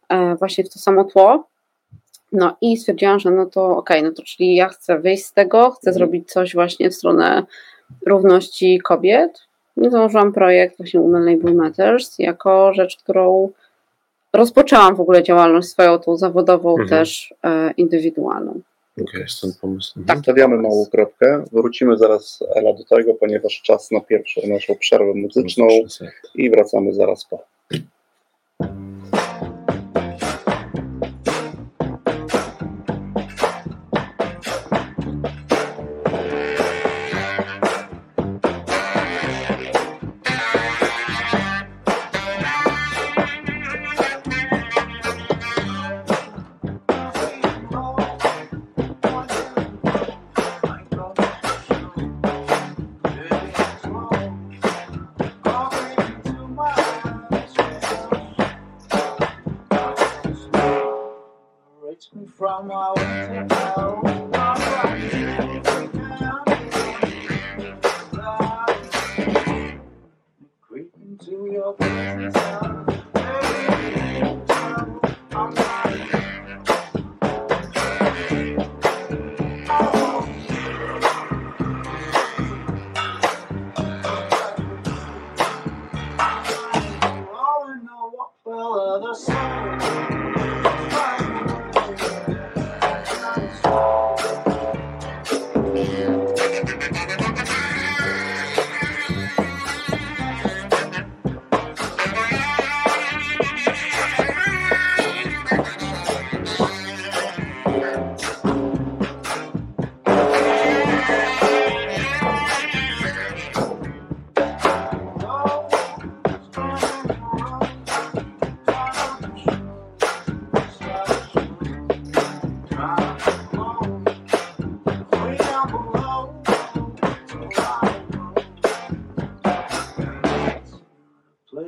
[0.08, 1.44] e, właśnie w to samo tło.
[2.32, 5.70] No i stwierdziłam, że no to okej, no to czyli ja chcę wyjść z tego,
[5.70, 5.94] chcę Mhm.
[5.94, 7.44] zrobić coś właśnie w stronę
[8.06, 9.40] równości kobiet.
[9.76, 13.50] I założyłam projekt właśnie Women Label Matters jako rzecz, którą
[14.32, 16.88] rozpoczęłam w ogóle działalność swoją, tą zawodową Mhm.
[16.88, 18.60] też e, indywidualną.
[19.02, 20.00] Okej, stąd pomysł.
[20.06, 20.18] Tak.
[20.18, 21.44] Stawiamy małą kropkę.
[21.52, 25.66] Wrócimy zaraz, Ela, do tego, ponieważ czas na pierwszą naszą przerwę muzyczną
[26.34, 27.42] i wracamy zaraz po.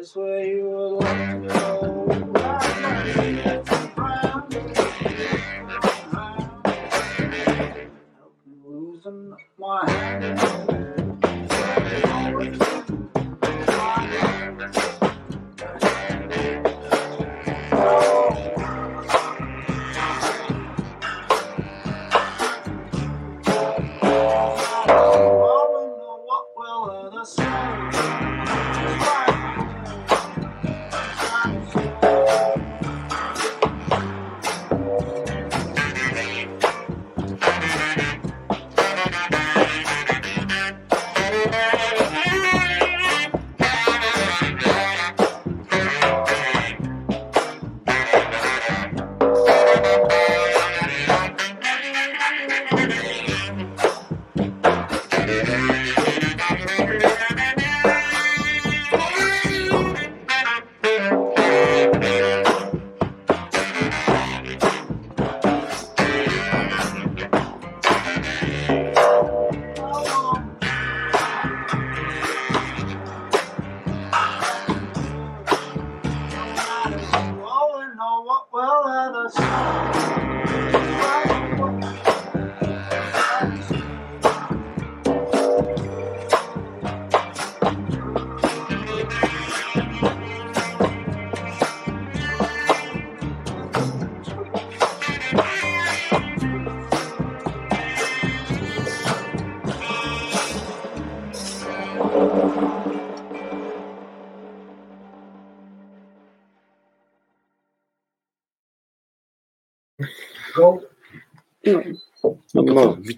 [0.03, 2.52] is where you will go.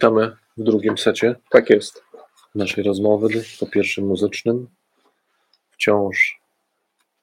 [0.04, 2.02] Witamy w drugim secie Tak jest.
[2.54, 3.28] naszej rozmowy,
[3.60, 4.66] po pierwszym muzycznym.
[5.70, 6.40] Wciąż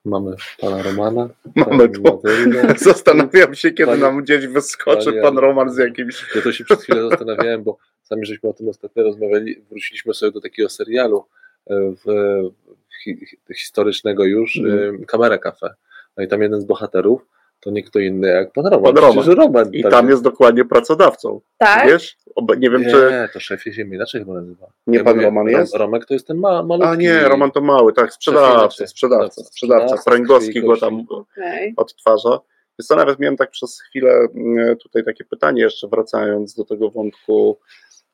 [0.05, 1.29] mamy pana Romana.
[1.55, 2.01] Mamy panią tu.
[2.01, 2.73] Matyldę.
[2.77, 6.25] Zastanawiam się, kiedy Pani- nam gdzieś wyskoczy pan Roman z jakimś.
[6.35, 10.31] Ja to się przez chwilę zastanawiałem, bo sami żeśmy o tym ostatnio rozmawiali, wróciliśmy sobie
[10.31, 11.25] do takiego serialu
[11.69, 14.95] e, w, w, hi- historycznego już, Mhm.
[15.01, 15.73] e, Kamera Cafe.
[16.17, 17.25] No i tam jeden z bohaterów
[17.61, 18.83] to nie kto inny jak pan Roman.
[18.93, 19.23] Pan Roman.
[19.23, 21.41] Przecież Roman I tak tam jest dokładnie pracodawcą.
[21.57, 21.87] Tak?
[21.87, 22.17] Wiesz?
[22.35, 23.29] Obe- Nie wiem, nie, czy.
[23.33, 24.67] to szefie się inaczej chyba nazywa.
[24.87, 25.75] Nie Ja pan mówię, Roman Ro- jest?
[25.75, 26.91] Romek to jest ten ma, malutki.
[26.91, 31.73] A nie, Roman to mały, tak, sprzedawca, sprzedawca, Sprzedawca, Pręgowski go tam Okej.
[31.77, 32.39] odtwarza.
[32.79, 36.89] Więc to nawet miałem tak przez chwilę mm, tutaj takie pytanie, jeszcze wracając do tego
[36.89, 37.57] wątku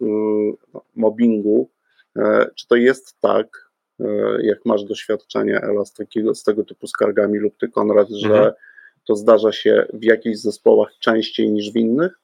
[0.02, 0.54] mm,
[0.96, 1.70] mobbingu.
[2.18, 3.48] E, Czy to jest tak,
[4.00, 4.06] e,
[4.42, 8.54] jak masz doświadczenie Ela z, takiego, z tego typu skargami lub ty Konrad, że Mhm.
[9.08, 12.20] To zdarza się w jakichś zespołach częściej niż w innych?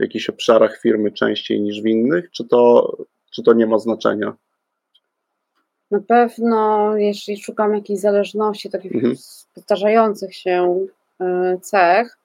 [0.00, 2.30] W jakichś obszarach firmy częściej niż w innych?
[2.30, 2.92] Czy to,
[3.30, 4.36] czy to nie ma znaczenia?
[5.90, 9.14] Na pewno, jeśli szukam jakiejś zależności, takich Mhm.
[9.54, 10.86] powtarzających się
[11.20, 12.18] e, cech,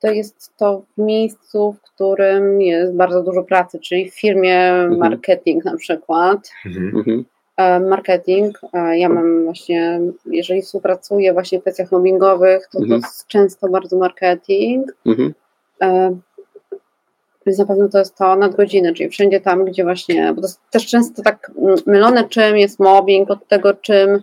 [0.00, 5.64] to jest to w miejscu, w którym jest bardzo dużo pracy, czyli w firmie marketing
[5.64, 6.50] na przykład.
[6.66, 7.24] Mhm.
[7.60, 13.00] E, Marketing, e, ja mam właśnie, jeżeli współpracuję właśnie w kwestiach mobbingowych, to to Mhm.
[13.00, 14.92] jest często bardzo marketing.
[15.06, 15.34] Mhm.
[15.82, 16.16] E,
[17.46, 20.60] Więc na pewno to jest to nadgodziny, czyli wszędzie tam, gdzie właśnie, bo to jest
[20.70, 21.50] też często tak
[21.86, 24.22] mylone, czym jest mobbing, od tego, czym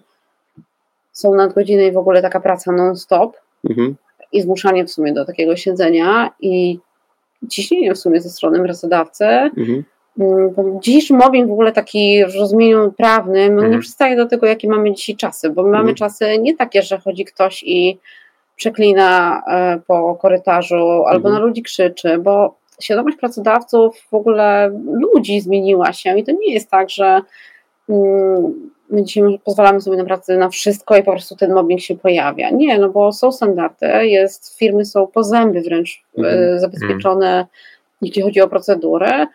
[1.12, 3.38] są nadgodziny i w ogóle taka praca non-stop
[3.70, 3.96] Mhm.
[4.32, 6.80] i zmuszanie w sumie do takiego siedzenia i
[7.50, 9.26] ciśnienie w sumie ze strony pracodawcy.
[9.26, 9.84] Mhm.
[10.20, 13.82] Mm, bo Dzisiejszy mobbing w ogóle taki w rozumieniu prawnym, nie Mhm.
[13.82, 15.96] przystaje do tego, jakie mamy dzisiaj czasy, bo my mamy Mhm.
[15.96, 18.00] czasy nie takie, że chodzi ktoś i
[18.56, 20.76] przeklina e, po korytarzu
[21.06, 21.34] albo Mhm.
[21.34, 24.72] na ludzi krzyczy, bo świadomość pracodawców w ogóle
[25.14, 27.22] ludzi zmieniła się i to nie jest tak, że
[27.90, 32.50] mm, my dzisiaj pozwalamy sobie naprawdę na wszystko i po prostu ten mobbing się pojawia.
[32.50, 36.54] Nie, no bo są standardy, jest, firmy są po zęby wręcz Mhm.
[36.56, 37.46] e, zabezpieczone,
[38.02, 39.28] jeśli chodzi o procedury.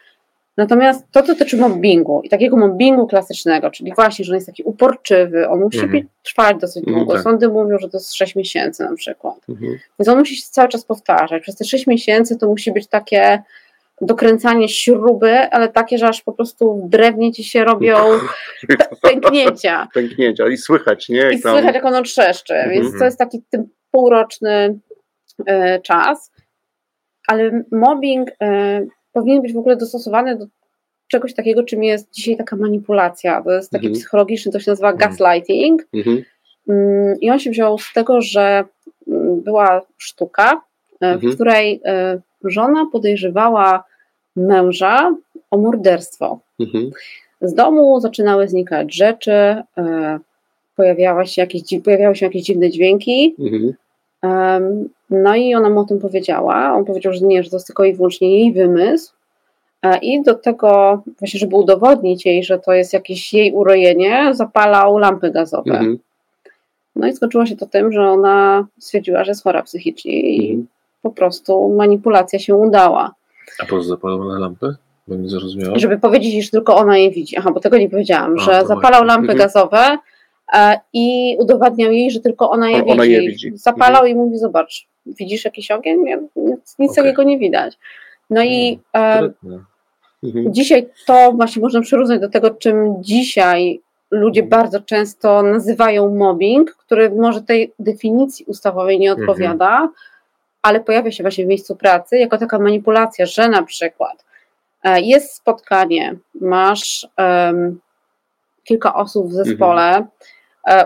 [0.57, 5.49] Natomiast to dotyczy mobbingu i takiego mobbingu klasycznego, czyli właśnie, że on jest taki uporczywy,
[5.49, 6.09] on musi Mhm.
[6.23, 7.13] trwać dosyć Mhm, długo.
[7.15, 7.23] tak.
[7.23, 9.37] Sądy mówią, że to jest 6 miesięcy na przykład.
[9.49, 9.79] Mhm.
[9.99, 11.43] Więc on musi się cały czas powtarzać.
[11.43, 13.43] Przez te 6 miesięcy to musi być takie
[14.01, 17.97] dokręcanie śruby, ale takie, że aż po prostu w drewnie ci się robią
[19.03, 21.31] pęknięcia Pęknięcia i słychać, nie?
[21.33, 22.83] I tam- słychać jak ono trzeszczy, Mhm.
[22.83, 24.79] więc to jest taki tym półroczny
[25.47, 26.31] e, czas,
[27.27, 28.81] ale mobbing e,
[29.13, 30.47] powinien być w ogóle dostosowany do
[31.09, 33.43] czegoś takiego, czym jest dzisiaj taka manipulacja.
[33.43, 34.01] To jest taki Mhm.
[34.01, 35.11] psychologiczny, to się nazywa Mhm.
[35.11, 36.23] gaslighting Mhm.
[36.69, 38.65] Mm, i on się wziął z tego, że
[39.09, 40.63] mm, była sztuka,
[41.03, 41.33] e, Mhm.
[41.33, 43.85] w której e, żona podejrzewała
[44.37, 45.17] męża
[45.51, 46.41] o morderstwo.
[46.61, 46.91] Mhm.
[47.41, 49.65] Z domu zaczynały znikać rzeczy, e,
[50.77, 53.35] pojawiały się jakieś, pojawiały się jakieś dziwne dźwięki.
[53.39, 53.73] Mhm.
[55.11, 56.75] No i ona mu o tym powiedziała.
[56.75, 59.13] On powiedział, że nie, że to jest tylko i wyłącznie jej wymysł.
[59.83, 64.99] E, I do tego, właśnie, żeby udowodnić jej, że to jest jakieś jej urojenie, zapalał
[64.99, 65.71] lampy gazowe.
[65.73, 65.99] Mhm.
[66.97, 70.67] No i skończyło się to tym, że ona stwierdziła, że jest chora psychicznie i Mhm.
[71.03, 73.15] po prostu manipulacja się udała.
[73.63, 74.75] A po co zapalone lampy?
[75.09, 75.79] Bo nie zrozumiałem.
[75.79, 77.37] Żeby powiedzieć, iż tylko ona je widzi.
[77.39, 79.07] Aha, bo tego nie powiedziałam, A, że zapalał właśnie.
[79.07, 79.39] lampy Mhm.
[79.39, 79.99] gazowe
[80.93, 82.93] i udowadniał jej, że tylko ona je O- widzi.
[82.93, 83.51] ona je widzi.
[83.55, 86.03] Zapalał i mówi, zobacz, widzisz jakiś ogień?
[86.05, 86.17] Nie,
[86.79, 86.95] nic Okej.
[87.05, 87.79] takiego nie widać.
[88.31, 89.65] No i e, Sprytne.
[90.25, 90.55] Mhm.
[90.55, 97.11] dzisiaj to właśnie można przyrównać do tego, czym dzisiaj ludzie bardzo często nazywają mobbing, który
[97.11, 99.29] może tej definicji ustawowej nie Mhm.
[99.31, 99.89] odpowiada,
[100.63, 104.25] ale pojawia się właśnie w miejscu pracy jako taka manipulacja, że na przykład
[104.85, 107.81] e, jest spotkanie, masz em,
[108.65, 110.07] kilka osób w zespole, e,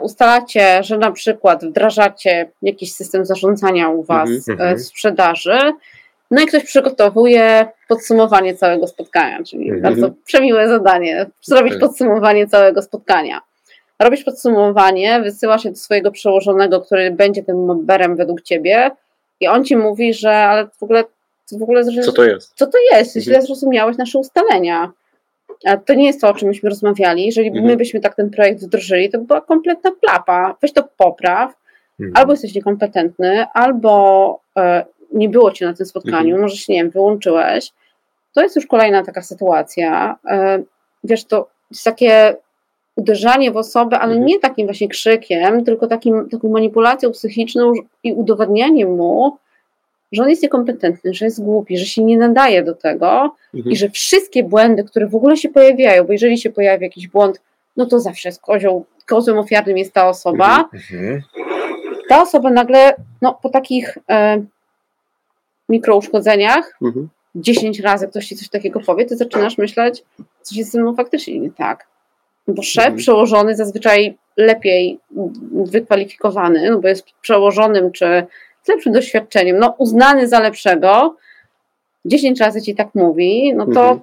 [0.02, 4.78] ustalacie, że na przykład wdrażacie jakiś system zarządzania u Was Mhm, e, mhm.
[4.78, 5.58] sprzedaży,
[6.30, 9.82] no i ktoś przygotowuje podsumowanie całego spotkania, czyli Mhm.
[9.82, 11.88] bardzo przemiłe zadanie, zrobić Okej.
[11.88, 13.40] podsumowanie całego spotkania.
[13.98, 18.90] Robisz podsumowanie, wysyłasz je do swojego przełożonego, który będzie tym mobberem według ciebie
[19.40, 21.04] i on ci mówi, że ale w ogóle,
[21.58, 22.52] w ogóle Co to jest?
[22.54, 23.16] co to jest?
[23.16, 24.92] Źle zrozumiałeś nasze ustalenia.
[25.64, 27.26] A to nie jest to, o czym myśmy rozmawiali.
[27.26, 27.66] Jeżeli Mhm.
[27.66, 30.56] my byśmy tak ten projekt wdrożyli, to by była kompletna plapa.
[30.62, 31.52] Weź to popraw.
[32.00, 32.12] Mhm.
[32.16, 36.40] Albo jesteś niekompetentny, albo e, nie było cię na tym spotkaniu, Mhm.
[36.42, 37.72] może się, nie wiem, wyłączyłeś.
[38.34, 40.16] To jest już kolejna taka sytuacja.
[40.30, 40.62] E,
[41.04, 42.36] wiesz, to jest takie
[42.96, 44.26] uderzanie w osobę, ale Mhm.
[44.26, 47.72] nie takim właśnie krzykiem, tylko takim, taką manipulacją psychiczną
[48.04, 49.36] i udowadnianiem mu,
[50.12, 53.72] że on jest niekompetentny, że jest głupi, że się nie nadaje do tego Mhm.
[53.72, 57.40] i że wszystkie błędy, które w ogóle się pojawiają, bo jeżeli się pojawi jakiś błąd,
[57.76, 61.22] no to zawsze jest kozioł, kozłem ofiarnym jest ta osoba, Mhm.
[62.08, 64.42] ta osoba nagle no, po takich e,
[65.68, 67.08] mikrouszkodzeniach Mhm.
[67.34, 70.04] 10 razy ktoś ci coś takiego powie, ty zaczynasz myśleć,
[70.42, 71.86] coś jest ze mną faktycznie nie tak.
[72.48, 72.96] Bo szef Mhm.
[72.96, 74.98] przełożony zazwyczaj lepiej
[75.52, 78.26] wykwalifikowany, no bo jest przełożonym czy
[78.66, 81.16] z lepszym doświadczeniem, no uznany za lepszego,
[82.04, 84.00] 10 razy ci tak mówi, no to Mhm.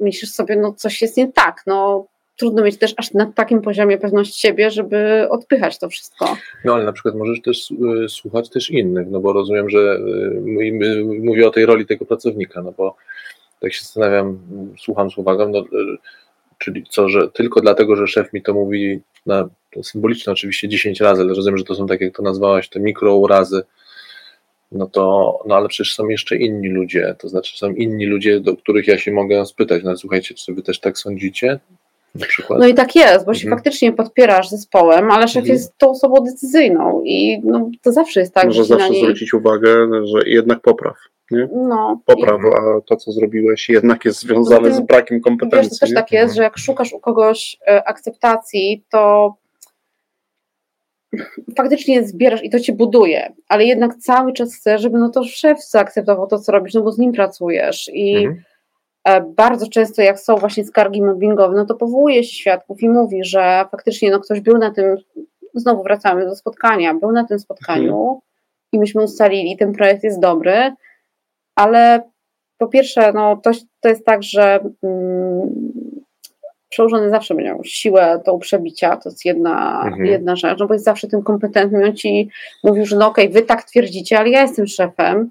[0.00, 3.98] myślisz sobie, no coś jest nie tak, no trudno mieć też aż na takim poziomie
[3.98, 6.36] pewność siebie, żeby odpychać to wszystko.
[6.64, 7.70] No ale na przykład możesz też
[8.04, 12.04] y, słuchać też innych, no bo rozumiem, że y, my- mówię o tej roli tego
[12.04, 12.96] pracownika, no bo
[13.60, 14.38] tak się zastanawiam,
[14.78, 15.64] słucham z uwagą, no, y,
[16.58, 21.00] czyli co, że tylko dlatego, że szef mi to mówi na to symboliczne oczywiście 10
[21.00, 23.62] razy, ale rozumiem, że to są tak jak to nazwałaś, te mikrourazy,
[24.72, 28.56] no to, no ale przecież są jeszcze inni ludzie, to znaczy są inni ludzie, do
[28.56, 31.60] których ja się mogę spytać, no słuchajcie, czy wy też tak sądzicie?
[32.14, 32.58] Na przykład.
[32.60, 33.56] No i tak jest, bo się Mhm.
[33.58, 35.52] faktycznie podpierasz zespołem, ale szef Mhm.
[35.52, 38.92] jest tą osobą decyzyjną i no, to zawsze jest tak, Może że się na zawsze
[38.92, 39.02] niej...
[39.02, 40.96] zwrócić uwagę, że jednak popraw.
[41.30, 41.48] Nie?
[41.68, 45.28] No, Popraw, a to, co zrobiłeś, jednak jest związane Poza z brakiem I Wiesz, to
[45.30, 45.78] kompetencji.
[45.80, 45.96] też nie?
[45.96, 49.34] tak jest, że jak szukasz u kogoś e, akceptacji, to
[51.56, 55.64] faktycznie zbierasz i to cię buduje, ale jednak cały czas chcesz, żeby no to szef
[55.64, 58.42] zaakceptował to, co robisz, no bo z nim pracujesz i Mhm.
[59.04, 63.24] e, bardzo często jak są właśnie skargi mobbingowe, no to powołuje się świadków i mówi,
[63.24, 64.96] że faktycznie no ktoś był na tym,
[65.54, 68.20] znowu wracamy do spotkania, był na tym spotkaniu
[68.72, 70.72] i myśmy ustalili, ten projekt jest dobry,
[71.54, 72.00] ale
[72.58, 73.50] po pierwsze, no to,
[73.80, 75.54] to jest tak, że mm,
[76.74, 80.06] przełożony zawsze będzie miał siłę do przebicia, to jest jedna, Mhm.
[80.06, 82.30] jedna rzecz, no bo jest zawsze tym kompetentnym, on ci
[82.64, 85.30] mówił, że no okej, wy tak twierdzicie, ale ja jestem szefem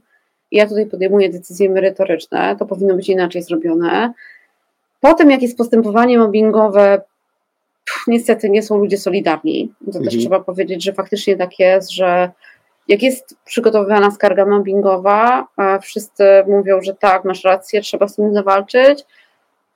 [0.52, 4.14] i ja tutaj podejmuję decyzje merytoryczne, to powinno być inaczej zrobione.
[5.00, 7.02] Potem jak jest postępowanie mobbingowe,
[7.86, 10.20] pff, niestety nie są ludzie solidarni, to też Mhm.
[10.20, 12.32] trzeba powiedzieć, że faktycznie tak jest, że
[12.88, 15.48] jak jest przygotowywana skarga mobbingowa,
[15.82, 19.06] wszyscy mówią, że tak, masz rację, trzeba z tym zawalczyć,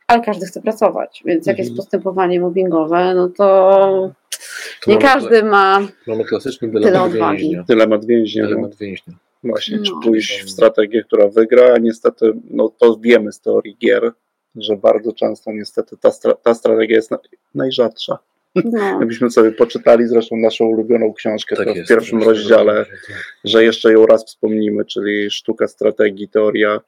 [0.08, 1.78] ale każdy chce pracować, więc jak jest Mhm.
[1.86, 3.43] postępowanie mobbingowe, no to
[4.86, 7.41] To nie mamy, każdy ma Mamy klasyczny Tyle dylemat odwagi.
[7.41, 7.63] więźnia.
[7.67, 8.43] Dylemat więźnia.
[8.43, 8.50] No.
[8.50, 9.13] Dylemat więźnia.
[9.43, 10.00] Właśnie, czy No.
[10.04, 14.12] pójść w strategię, która wygra, a niestety, no to wiemy z teorii gier,
[14.56, 17.17] że bardzo często niestety ta, stra- ta strategia jest na,
[17.56, 18.17] najrzadsza.
[18.56, 18.62] no,
[19.00, 21.86] Jakbyśmy sobie poczytali zresztą naszą ulubioną książkę Tak to jest.
[21.86, 23.17] w pierwszym Właśnie rozdziale, tak.
[23.43, 26.80] że jeszcze ją raz wspomnimy, czyli sztuka strategii, teoria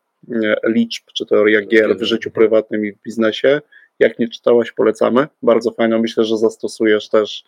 [0.67, 3.62] liczb, czy teoria gier w życiu prywatnym i w biznesie.
[3.99, 5.27] Jak nie czytałaś, polecamy.
[5.41, 5.99] Bardzo fajno.
[5.99, 7.43] Myślę, że zastosujesz też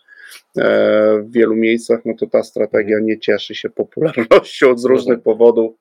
[0.57, 2.01] e, w wielu miejscach.
[2.05, 5.75] No to ta strategia nie cieszy się popularnością z różnych powodów.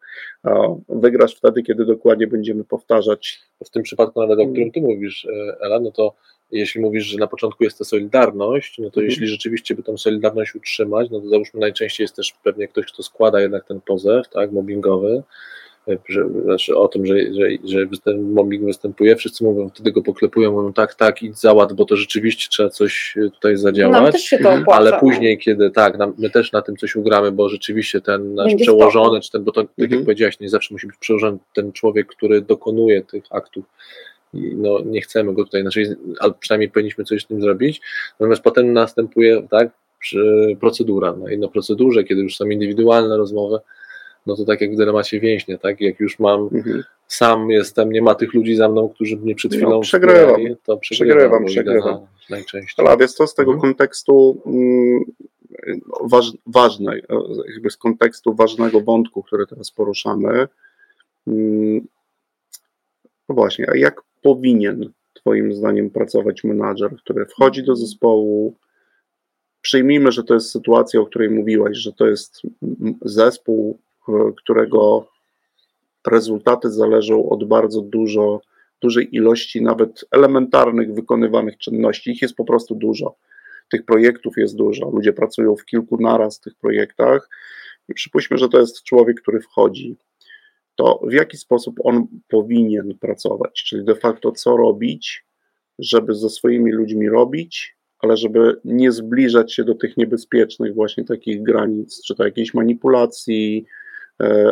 [0.44, 3.40] O, Wygrasz wtedy, kiedy dokładnie będziemy powtarzać.
[3.64, 6.14] w tym przypadku nawet, o którym ty mówisz, e, Ela, no to
[6.50, 9.06] jeśli mówisz, że na początku jest ta solidarność, no to Mhm.
[9.06, 13.02] jeśli rzeczywiście by tą solidarność utrzymać, no to załóżmy najczęściej jest też pewnie ktoś, kto
[13.02, 15.22] składa jednak ten pozew, tak, mobbingowy, e,
[16.08, 20.52] że, znaczy o tym, że, że, że ten mobbing występuje, wszyscy mówią, wtedy go poklepują,
[20.52, 24.12] mówią tak, tak, idź załatw, bo to rzeczywiście trzeba coś e, tutaj nam zadziałać.
[24.12, 24.72] też się to opłaca.
[24.80, 28.46] Ale później, kiedy tak, nam, my też na tym coś ugramy, bo rzeczywiście ten nasz
[28.48, 29.90] Będzie przełożony, czy ten, bo to tak Mhm.
[30.00, 33.64] jak powiedziałaś, nie zawsze musi być przełożony ten człowiek, który dokonuje tych aktów.
[34.34, 37.80] I no, nie chcemy go tutaj, znaczy, ale przynajmniej powinniśmy coś z tym zrobić.
[38.20, 41.14] Natomiast potem następuje tak, przy- procedura.
[41.18, 43.58] No i na procedurze, kiedy już są indywidualne rozmowy,
[44.26, 45.80] no to tak jak w dylemacie więźnia, tak?
[45.80, 46.82] Jak już mam, Mhm.
[47.08, 50.26] sam jestem, nie ma tych ludzi za mną, którzy mnie przed No, chwilą przegrywam.
[50.28, 51.94] wspierali, to przegrywam, Przegrywam.
[51.94, 52.86] Na, najczęściej.
[52.86, 53.72] Ale wiesz co, z tego Mhm.
[53.72, 55.04] kontekstu mm,
[56.04, 57.16] waż, ważnej, e,
[57.54, 60.48] jakby z kontekstu ważnego wątku, który teraz poruszamy,
[61.26, 61.86] mm,
[63.28, 68.56] no właśnie, a jak powinien Twoim zdaniem pracować menadżer, który wchodzi do zespołu,
[69.62, 73.78] przyjmijmy, że to jest sytuacja, o której mówiłaś, że to jest mm, zespół,
[74.36, 75.06] którego
[76.06, 78.40] rezultaty zależą od bardzo dużo,
[78.82, 82.10] dużej ilości nawet elementarnych wykonywanych czynności.
[82.10, 83.16] Ich jest po prostu dużo.
[83.70, 84.90] Tych projektów jest dużo.
[84.90, 87.28] Ludzie pracują w kilku naraz w tych projektach.
[87.88, 89.96] I przypuśćmy, że to jest człowiek, który wchodzi.
[90.74, 93.64] To w jaki sposób on powinien pracować?
[93.64, 95.24] Czyli de facto co robić,
[95.78, 101.42] żeby ze swoimi ludźmi robić, ale żeby nie zbliżać się do tych niebezpiecznych właśnie takich
[101.42, 103.79] granic, czy to jakiejś manipulacji, e,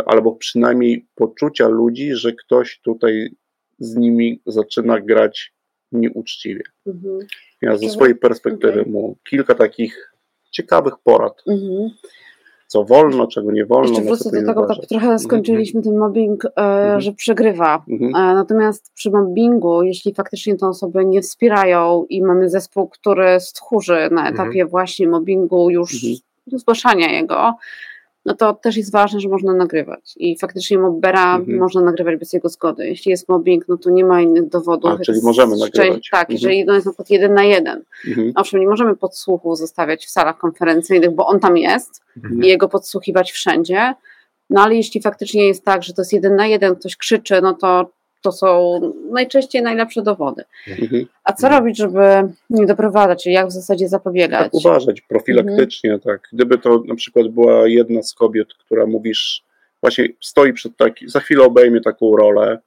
[0.07, 3.31] albo przynajmniej poczucia ludzi, że ktoś tutaj
[3.79, 5.53] z nimi zaczyna grać
[5.93, 6.63] nieuczciwie.
[6.87, 7.19] Mhm.
[7.63, 8.93] Ja ze swojej perspektywy okej.
[8.93, 10.13] mu kilka takich
[10.51, 11.91] ciekawych porad, Mhm.
[12.67, 13.89] co wolno, czego nie wolno.
[13.89, 17.01] Jeszcze wrócę do tego, tak trochę skończyliśmy ten mobbing, e, Mhm.
[17.01, 17.85] że przegrywa.
[17.91, 18.15] Mhm.
[18.15, 24.09] E, Natomiast przy mobbingu, jeśli faktycznie te osoby nie wspierają i mamy zespół, który stchórzy
[24.11, 26.17] na etapie właśnie mobbingu, już Mhm.
[26.59, 27.55] zgłaszania jego,
[28.29, 30.15] no to też jest ważne, że można nagrywać.
[30.17, 31.59] I faktycznie mobbera Mhm.
[31.59, 32.87] można nagrywać bez jego zgody.
[32.87, 34.91] Jeśli jest mobbing, no to nie ma innych dowodów.
[34.91, 36.09] A, czyli możemy nagrywać.
[36.11, 36.33] Tak, Mhm.
[36.35, 37.83] jeżeli no jest na przykład jeden na jeden.
[38.09, 38.33] Mhm.
[38.35, 42.43] Owszem, nie możemy podsłuchu zostawiać w salach konferencyjnych, bo on tam jest Mhm.
[42.43, 43.95] i jego podsłuchiwać wszędzie.
[44.51, 47.55] No ale jeśli faktycznie jest tak, że to jest jeden na jeden, ktoś krzyczy, no
[47.55, 47.91] to
[48.23, 50.45] to są najczęściej najlepsze dowody.
[50.81, 51.07] Mhm.
[51.25, 52.01] A co robić, żeby
[52.51, 54.43] nie doprowadzać, czyli jak w zasadzie zapobiegać?
[54.43, 56.01] Tak uważać profilaktycznie, Mhm.
[56.19, 56.29] tak.
[56.33, 59.45] Gdyby to na przykład była jedna z kobiet, która mówisz,
[59.81, 62.59] właśnie stoi przed taki, za chwilę obejmie taką rolę,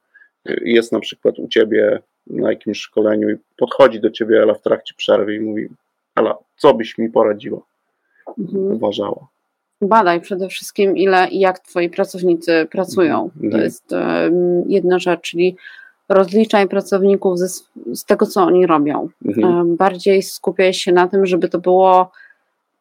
[0.50, 4.62] y, jest na przykład u ciebie na jakimś szkoleniu i podchodzi do ciebie Ela w
[4.62, 5.68] trakcie przerwy i mówi,
[6.16, 7.60] Ela, co byś mi poradziła?
[8.38, 8.64] Mhm.
[8.72, 9.26] Uważała.
[9.82, 13.30] Badaj przede wszystkim, ile i jak twoi pracownicy pracują.
[13.40, 13.62] To Mhm.
[13.62, 15.56] jest em, jedna rzecz, czyli
[16.08, 17.48] rozliczaj pracowników ze,
[17.94, 19.08] z tego, co oni robią.
[19.24, 19.76] Mhm.
[19.76, 22.10] Bardziej skupiaj się na tym, żeby to było,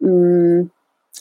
[0.01, 0.69] mm,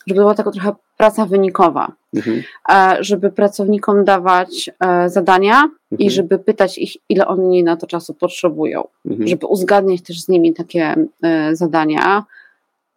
[0.06, 2.42] żeby była taka trochę praca wynikowa, Mhm.
[2.72, 6.10] e, żeby pracownikom dawać e, zadania i Mhm.
[6.10, 9.28] żeby pytać ich, ile oni na to czasu potrzebują Mhm.
[9.28, 12.24] żeby uzgadniać też z nimi takie e, zadania,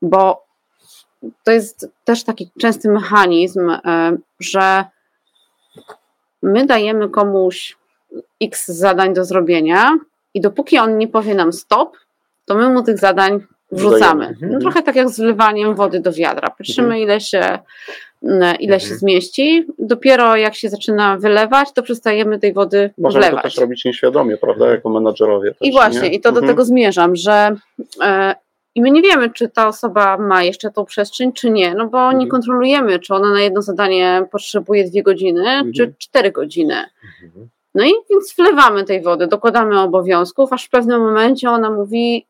[0.02, 0.43] bo
[1.44, 4.86] to jest też taki częsty mechanizm, e, że
[6.44, 7.78] my dajemy komuś
[8.42, 9.98] x zadań do zrobienia
[10.34, 11.98] i dopóki on nie powie nam stop,
[12.46, 13.40] to my mu tych zadań
[13.72, 14.28] wrzucamy.
[14.28, 14.54] Dodajemy.
[14.54, 16.50] No, trochę tak jak z wlewaniem wody do wiadra.
[16.50, 17.02] Patrzymy, Mhm.
[17.04, 17.60] ile się
[18.60, 19.00] ile się Mhm.
[19.00, 19.68] zmieści.
[19.80, 23.44] Dopiero jak się zaczyna wylewać, to przestajemy tej wody Możemy to wlewać.
[23.44, 25.50] też robić nieświadomie, prawda, jako menadżerowie.
[25.52, 26.16] Też, I właśnie, nie?
[26.16, 26.48] i to do Mhm.
[26.54, 27.56] tego zmierzam, że
[28.04, 28.36] e,
[28.76, 31.98] i my nie wiemy, czy ta osoba ma jeszcze tą przestrzeń, czy nie, no bo
[32.12, 32.30] nie Mhm.
[32.30, 35.44] kontrolujemy, czy ona na jedno zadanie potrzebuje dwie godziny,
[35.76, 35.94] czy Mhm.
[35.98, 36.76] cztery godziny.
[37.24, 37.50] Mhm.
[37.76, 42.26] No i więc wlewamy tej wody, dokładamy obowiązków, aż w pewnym momencie ona mówi,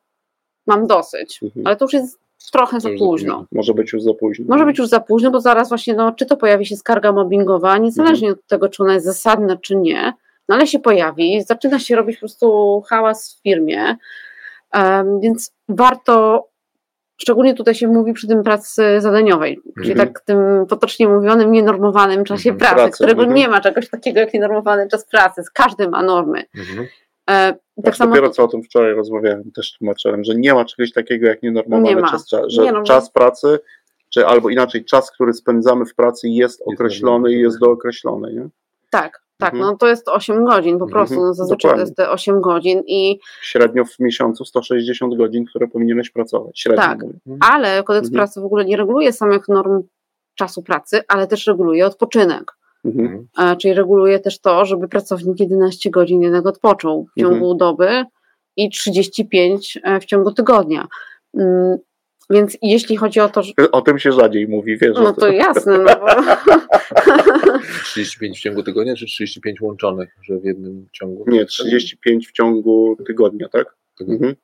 [0.68, 1.40] mam dosyć.
[1.44, 1.68] Mhm.
[1.68, 2.20] Ale to już jest
[2.52, 3.46] trochę za późno.
[3.52, 4.46] Może być już za późno.
[4.50, 7.78] Może być już za późno, bo zaraz właśnie, no, czy to pojawi się skarga mobbingowa,
[7.78, 8.40] niezależnie Mhm.
[8.44, 10.14] od tego, czy ona jest zasadna, czy nie,
[10.50, 13.96] no ale się pojawi, zaczyna się robić po prostu hałas w firmie,
[15.22, 16.48] więc warto,
[17.18, 20.08] szczególnie tutaj się mówi przy tym pracy zadaniowej, czyli Mhm.
[20.10, 20.38] tak tym
[20.70, 22.60] potocznie mówionym nienormowanym czasie Mhm.
[22.60, 23.38] pracy, Pracy, którego mhm.
[23.38, 26.44] nie ma czegoś takiego jak nienormowany czas pracy, każdy ma normy.
[26.58, 26.88] Mhm.
[27.30, 30.66] E, Tak samo dopiero co o tym wczoraj rozmawiałem też z tłumaczem, że nie ma
[30.66, 32.12] czegoś takiego jak Nie nienormowany ma.
[32.12, 33.60] czas, cza- że Nie, no bo- czas pracy,
[34.10, 38.48] czy albo inaczej czas, który spędzamy w pracy jest określony i jest dookreślony, nie?
[38.90, 39.72] tak, tak, Mhm.
[39.72, 40.92] no to jest 8 godzin po Mhm.
[40.92, 41.78] prostu, no, zazwyczaj Dokładnie.
[41.78, 46.60] to jest te 8 godzin i Średnio w miesiącu 160 godzin, które powinieneś pracować.
[46.60, 47.02] Średnio Tak.
[47.04, 47.20] mówię.
[47.52, 48.14] Ale kodeks Mhm.
[48.20, 49.84] pracy w ogóle nie reguluje samych norm
[50.36, 52.52] czasu pracy, ale też reguluje odpoczynek.
[52.86, 53.06] Mhm.
[53.06, 53.54] Mhm.
[53.54, 57.34] E, Czyli reguluje też to, żeby pracownik 11 godzin jednak odpoczął w Mhm.
[57.36, 58.06] ciągu doby
[58.58, 60.88] i 35 e, w ciągu tygodnia.
[62.30, 63.54] Więc jeśli chodzi o to, że.
[63.72, 64.96] O tym się rzadziej mówi, wiesz.
[64.96, 66.06] No to jasne, no bo
[67.86, 71.26] 35 w ciągu tygodnia, czy 35 łączonych, że w jednym ciągu?
[71.28, 73.76] Nie, 35 w ciągu tygodnia, tak?
[74.02, 74.36] Mhm.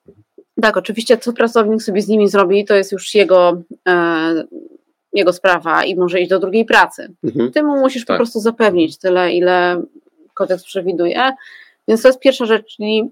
[0.61, 4.43] tak, oczywiście, co pracownik sobie z nimi zrobi, to jest już jego, e,
[5.13, 7.13] jego sprawa i może iść do drugiej pracy.
[7.23, 7.51] Mhm.
[7.51, 8.17] Ty mu musisz po Tak.
[8.17, 9.84] prostu zapewnić tyle, ile
[10.34, 11.32] kodeks przewiduje.
[11.88, 13.11] Więc to jest pierwsza rzecz, czyli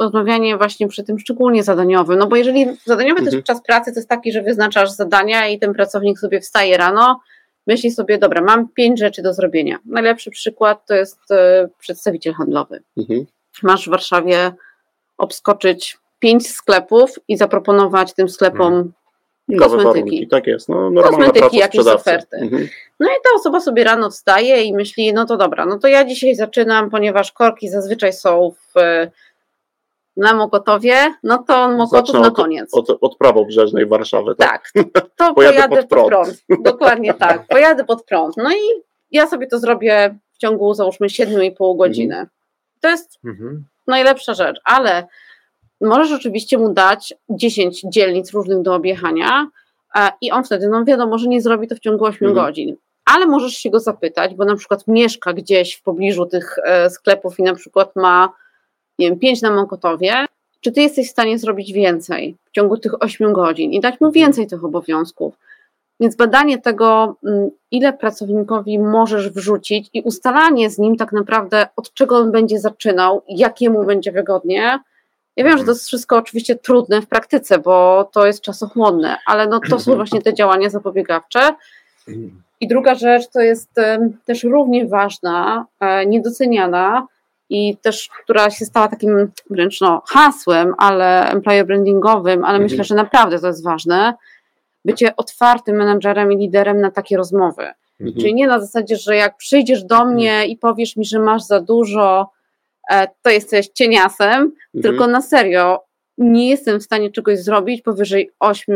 [0.00, 2.18] rozmawianie właśnie przy tym szczególnie zadaniowym.
[2.18, 3.36] No bo jeżeli zadaniowy Mhm.
[3.36, 7.20] też czas pracy to jest taki, że wyznaczasz zadania i ten pracownik sobie wstaje rano,
[7.66, 9.78] myśli sobie, dobra, mam pięć rzeczy do zrobienia.
[9.84, 12.82] Najlepszy przykład to jest e, przedstawiciel handlowy.
[12.96, 13.26] Mhm.
[13.62, 14.52] Masz w Warszawie
[15.18, 18.92] obskoczyć pięć sklepów i zaproponować tym sklepom
[19.48, 20.28] Nowe Kosmetyki.
[20.28, 20.68] tak jest.
[20.68, 22.36] No, Kosmetyki, jakieś oferty.
[22.36, 22.68] Mhm.
[23.00, 26.04] No i ta osoba sobie rano wstaje i myśli, no to dobra, no to ja
[26.04, 28.80] dzisiaj zaczynam, ponieważ korki zazwyczaj są w,
[30.16, 32.74] na Mokotowie, no to Mokotów Zacznę na od- koniec.
[32.74, 34.70] Od, od prawobrzeżnej Warszawy, tak?
[34.92, 36.10] Tak, to Pojadę pojadę, pod pod, prąd.
[36.48, 36.62] prąd.
[36.62, 38.36] Dokładnie tak, pojadę pod prąd.
[38.36, 38.58] No i
[39.10, 42.26] ja sobie to zrobię w ciągu załóżmy 7,5 godziny.
[42.80, 43.64] To jest Mhm.
[43.86, 45.06] najlepsza rzecz, ale
[45.80, 49.46] możesz oczywiście mu dać 10 dzielnic różnych do objechania
[49.96, 52.46] e, i on wtedy, no wiadomo, że nie zrobi to w ciągu 8 Mhm.
[52.46, 52.76] godzin.
[53.04, 57.38] Ale możesz się go zapytać, bo na przykład mieszka gdzieś w pobliżu tych e, sklepów
[57.38, 58.28] i na przykład ma,
[59.00, 60.26] nie wiem, 5 na Mokotowie,
[60.60, 64.12] czy ty jesteś w stanie zrobić więcej w ciągu tych 8 godzin i dać mu
[64.12, 65.34] więcej tych obowiązków.
[66.00, 71.94] Więc badanie tego, mm, ile pracownikowi możesz wrzucić i ustalanie z nim tak naprawdę, od
[71.94, 74.78] czego on będzie zaczynał, jakiemu będzie wygodnie.
[75.36, 79.46] Ja wiem, że to jest wszystko oczywiście trudne w praktyce, bo to jest czasochłonne, ale
[79.46, 81.40] no to są właśnie te działania zapobiegawcze.
[82.60, 83.70] I druga rzecz to jest
[84.24, 87.06] też równie ważna, e, niedoceniana
[87.50, 92.62] i też, która się stała takim wręcz no, hasłem, ale employer brandingowym, ale Mhm.
[92.62, 94.14] myślę, że naprawdę to jest ważne,
[94.84, 97.62] bycie otwartym menadżerem i liderem na takie rozmowy.
[98.00, 98.20] Mhm.
[98.20, 101.60] Czyli nie na zasadzie, że jak przyjdziesz do mnie i powiesz mi, że masz za
[101.60, 102.30] dużo,
[102.90, 104.52] e, to jesteś cieniasem, Mhm.
[104.82, 105.80] tylko na serio
[106.20, 108.74] nie jestem w stanie czegoś zrobić powyżej 8,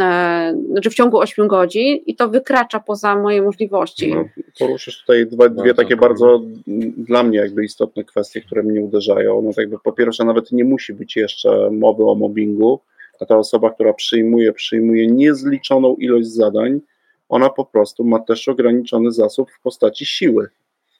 [0.00, 4.14] e, znaczy w ciągu 8 godzin i to wykracza poza moje możliwości.
[4.14, 4.24] No,
[4.58, 6.00] poruszysz tutaj dwa, dwie Bardzo takie fajnie.
[6.00, 9.42] bardzo mm, dla mnie jakby istotne kwestie, które mnie uderzają.
[9.42, 12.80] No to jakby po pierwsze nawet nie musi być jeszcze mowy o mobbingu,
[13.20, 16.80] a ta osoba, która przyjmuje, przyjmuje niezliczoną ilość zadań,
[17.28, 20.48] ona po prostu ma też ograniczony zasób w postaci siły.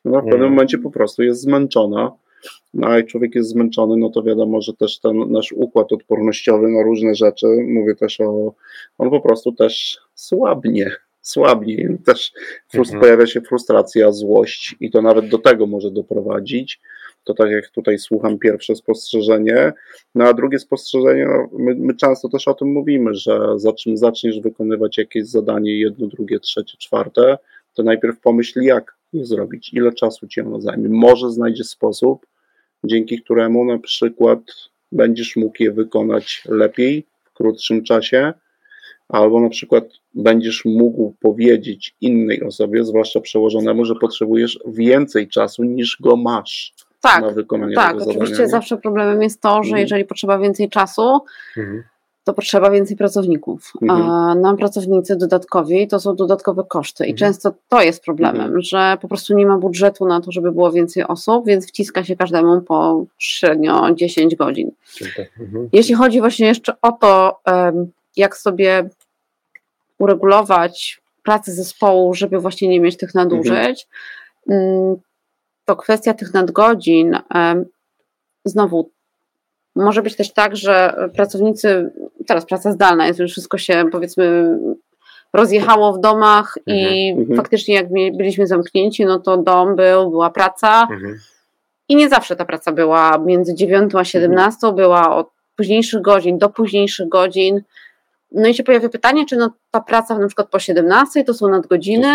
[0.04, 0.50] No, w pewnym Mhm.
[0.52, 2.12] momencie po prostu jest zmęczona.
[2.74, 6.68] No, a jak człowiek jest zmęczony, no to wiadomo, że też ten nasz układ odpornościowy
[6.68, 8.54] na różne rzeczy, mówię też o,
[8.98, 10.90] on po prostu też słabnie,
[11.20, 11.96] słabnie.
[12.06, 12.32] Też
[12.74, 13.00] frust- Mhm.
[13.00, 16.80] pojawia się frustracja, złość i to nawet do tego może doprowadzić.
[17.24, 19.72] To tak jak tutaj słucham pierwsze spostrzeżenie,
[20.14, 23.96] no a drugie spostrzeżenie, no, my, my często też o tym mówimy, że za czym
[23.96, 27.38] zaczniesz wykonywać jakieś zadanie, jedno, drugie, trzecie, czwarte,
[27.74, 30.88] to najpierw pomyśl, jak je zrobić, ile czasu ci ono zajmie.
[30.88, 32.26] Może znajdzie sposób,
[32.84, 34.38] dzięki któremu na przykład
[34.92, 38.32] będziesz mógł je wykonać lepiej, w krótszym czasie,
[39.08, 45.96] albo na przykład będziesz mógł powiedzieć innej osobie, zwłaszcza przełożonemu, że potrzebujesz więcej czasu niż
[46.00, 48.48] go masz Tak, na wykonanie tak, tego oczywiście zadania.
[48.50, 49.80] zawsze problemem jest to, że Mhm.
[49.80, 51.18] jeżeli potrzeba więcej czasu,
[51.56, 51.82] Mhm.
[52.24, 53.72] To potrzeba więcej pracowników.
[53.82, 54.10] Mhm.
[54.10, 57.18] A nam pracownicy dodatkowi to są dodatkowe koszty i Mhm.
[57.18, 58.62] często to jest problemem, Mhm.
[58.62, 62.16] że po prostu nie ma budżetu na to, żeby było więcej osób, więc wciska się
[62.16, 64.70] każdemu po średnio 10 godzin.
[65.40, 65.68] Mhm.
[65.72, 67.40] Jeśli chodzi właśnie jeszcze o to,
[68.16, 68.88] jak sobie
[69.98, 73.86] uregulować pracę zespołu, żeby właśnie nie mieć tych nadużyć,
[74.48, 74.96] mm,
[75.64, 77.18] to kwestia tych nadgodzin,
[78.44, 78.90] znowu,
[79.76, 81.90] może być też tak, że pracownicy,
[82.26, 84.58] teraz praca zdalna jest, już wszystko się powiedzmy
[85.32, 87.36] rozjechało w domach i Mhm.
[87.36, 91.18] faktycznie jak byliśmy zamknięci, no to dom był, była praca, Mhm.
[91.88, 96.48] i nie zawsze ta praca była między 9 a 17, była od późniejszych godzin do
[96.48, 97.62] późniejszych godzin.
[98.32, 101.48] No i się pojawia pytanie, czy no ta praca na przykład po 17 to są
[101.48, 102.06] nadgodziny,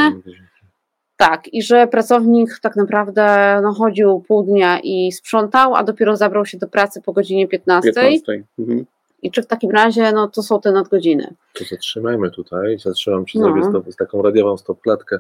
[1.18, 6.46] tak, i że pracownik tak naprawdę no, chodził pół dnia i sprzątał, a dopiero zabrał
[6.46, 7.94] się do pracy po godzinie 15.
[7.94, 8.44] 15.
[8.60, 8.86] Mhm.
[9.28, 11.34] I czy w takim razie no, to są te nadgodziny?
[11.54, 12.80] To zatrzymajmy tutaj.
[12.80, 13.46] Zatrzymam ci, No.
[13.46, 15.20] zrobię stop, z taką radiową stopklatkę,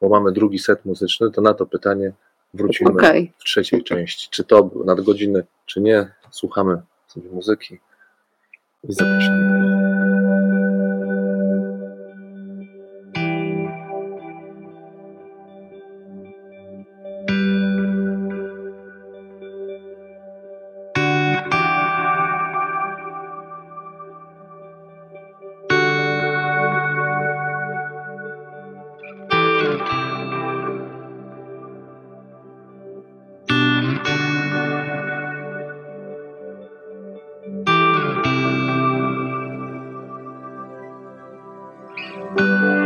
[0.00, 2.12] bo mamy drugi set muzyczny, to na to pytanie
[2.54, 3.32] wrócimy Okej.
[3.38, 4.28] w trzeciej części.
[4.30, 6.10] Czy to nadgodziny, czy nie.
[6.30, 7.78] Słuchamy sobie muzyki
[8.88, 10.57] i zapraszamy.
[42.18, 42.77] Música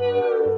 [0.00, 0.49] you.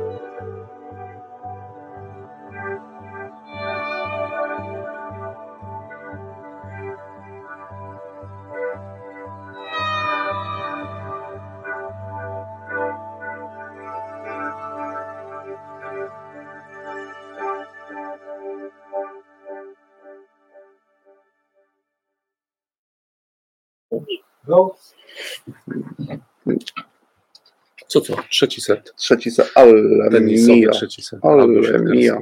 [27.93, 28.16] Co co?
[28.30, 28.93] Trzeci set.
[28.97, 29.72] Trzeci set, ale
[30.11, 30.70] Tenisowy mija.
[30.70, 31.18] trzeci set.
[31.22, 31.97] Ale Albo siatkarski.
[31.97, 32.18] mija.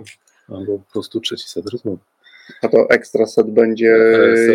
[0.48, 1.98] Albo po prostu trzeci set rozmowy.
[2.62, 3.94] A to ekstra set będzie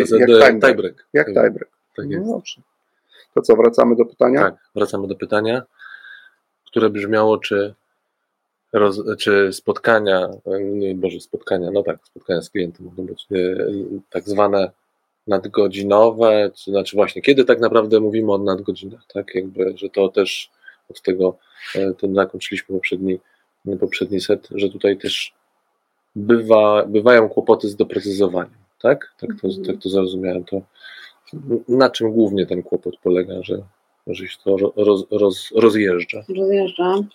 [0.00, 0.60] E, set, jak e, tiebreak.
[0.60, 1.06] tiebreak.
[1.12, 1.68] Jak tiebreak.
[1.96, 2.30] Tak No jest.
[2.30, 2.60] dobrze.
[3.34, 4.40] To co, wracamy do pytania?
[4.40, 5.62] Tak, wracamy do pytania,
[6.66, 7.74] które brzmiało, czy,
[8.72, 10.28] roz, czy spotkania,
[10.60, 13.36] nie, Boże, spotkania, no tak, spotkania z klientem mogą być e,
[14.10, 14.70] tak zwane
[15.26, 20.50] nadgodzinowe, czy znaczy właśnie, kiedy tak naprawdę mówimy o nadgodzinach, tak, jakby, że to też
[20.88, 21.38] od tego,
[21.74, 23.18] e, to zakończyliśmy poprzedni,
[23.80, 25.34] poprzedni set, że tutaj też
[26.16, 29.14] bywa, bywają kłopoty z doprecyzowaniem, tak?
[29.20, 29.64] Tak to, Mhm.
[29.64, 30.44] tak to zrozumiałem.
[30.44, 30.60] To
[31.68, 33.62] na czym głównie ten kłopot polega, że,
[34.06, 36.22] że się to roz, roz, rozjeżdża?
[36.36, 37.08] Rozjeżdżam.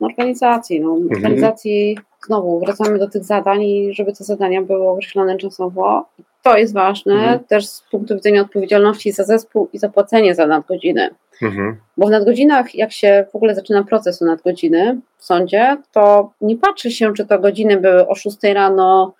[0.00, 0.80] No, organizacji.
[0.80, 0.94] No.
[1.10, 6.06] Organizacji, znowu wracamy do tych zadań i żeby te zadania były określone czasowo.
[6.42, 7.38] To jest ważne Mhm.
[7.44, 11.10] też z punktu widzenia odpowiedzialności za zespół i zapłacenie za nadgodziny.
[11.42, 11.76] Mhm.
[11.96, 16.56] Bo w nadgodzinach, jak się w ogóle zaczyna proces o nadgodziny w sądzie, to nie
[16.56, 19.14] patrzy się, czy to godziny były o 6 rano,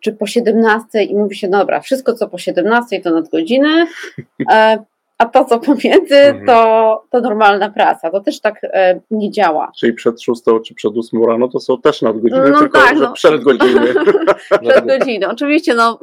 [0.00, 3.86] czy po 17 i mówi się, dobra, wszystko co po 17 to nadgodziny,
[4.52, 4.78] e,
[5.20, 6.46] a to co pomiędzy Mhm.
[6.46, 8.10] to, to normalna praca.
[8.10, 9.72] To też tak e, nie działa.
[9.80, 13.12] Czyli przed szóstą czy przed ósmą rano to są też nadgodziny, No tylko tak, no.
[13.12, 13.94] przed godziny.
[14.70, 15.28] Przed godziny.
[15.28, 15.98] Oczywiście no,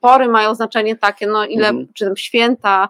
[0.00, 1.88] pory mają znaczenie takie, no ile, Mhm.
[1.94, 2.88] czy tam święta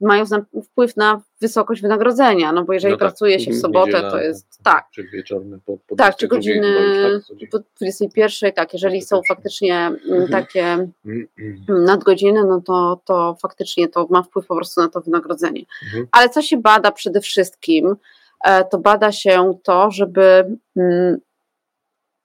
[0.00, 3.08] mają zna- wpływ na wysokość wynagrodzenia, no bo jeżeli No tak.
[3.08, 3.60] pracuje się w Mhm.
[3.60, 4.84] sobotę, Niedziela, to jest tak.
[4.94, 6.66] Czy wieczorny po, po Tak, czy 22 godziny
[7.12, 7.50] już, tak?
[7.50, 9.36] po 21, tak, jeżeli są 21.
[9.36, 10.28] faktycznie mm, Mhm.
[10.30, 11.28] takie mm,
[11.68, 15.62] nadgodziny, no to, to faktycznie to ma wpływ po prostu na to wynagrodzenie.
[15.86, 16.06] Mhm.
[16.12, 17.96] Ale co się bada przede wszystkim,
[18.44, 21.18] e, to bada się to, żeby mm,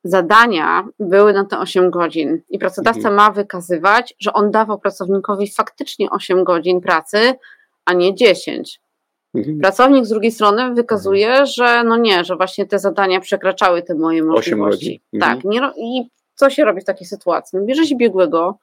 [0.09, 3.15] zadania były na te 8 godzin i pracodawca Mhm.
[3.15, 7.33] ma wykazywać, że on dawał pracownikowi faktycznie 8 godzin pracy,
[7.85, 8.79] a nie 10.
[9.35, 9.59] Mhm.
[9.59, 11.45] Pracownik z drugiej strony wykazuje, Mhm.
[11.45, 14.55] że no nie, że właśnie te zadania przekraczały te moje możliwości.
[14.77, 14.99] godzin.
[15.13, 15.35] Mhm.
[15.35, 17.59] Tak, nie, i co się robi w takiej sytuacji?
[17.59, 18.59] No, Bierze się biegłego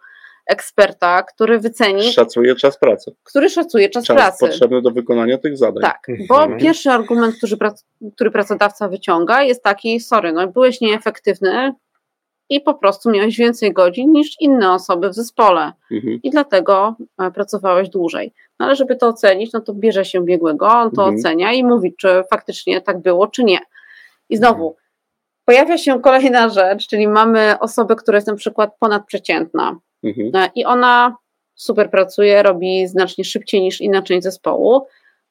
[0.46, 3.14] eksperta, który wyceni, Szacuje czas pracy.
[3.24, 4.46] który szacuje czas, Czas pracy.
[4.46, 5.82] potrzebny do wykonania tych zadań.
[5.82, 6.60] Tak, bo Mhm.
[6.60, 7.84] pierwszy argument, który, prac-
[8.14, 11.72] który pracodawca wyciąga, jest taki: sorry, no byłeś nieefektywny
[12.50, 16.20] i po prostu miałeś więcej godzin niż inne osoby w zespole Mhm.
[16.22, 18.32] i dlatego e, pracowałeś dłużej.
[18.60, 21.18] No ale żeby to ocenić, no to bierze się biegłego, on to Mhm.
[21.18, 23.58] ocenia i mówi, czy faktycznie tak było, czy nie.
[24.28, 24.76] I znowu
[25.44, 30.30] pojawia się kolejna rzecz, czyli mamy osobę, która jest na przykład ponadprzeciętna Mhm.
[30.34, 31.16] e, i ona
[31.54, 34.86] super pracuje, robi znacznie szybciej niż inna część zespołu,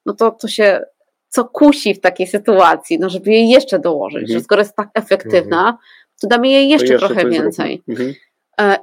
[0.06, 0.82] no to to się
[1.30, 4.40] co kusi w takiej sytuacji, no żeby jej jeszcze dołożyć, Mhm.
[4.40, 5.78] że skoro jest tak efektywna,
[6.22, 7.84] to damy jej To jeszcze, trochę więcej.
[7.90, 8.14] Mhm.
[8.62, 8.76] E,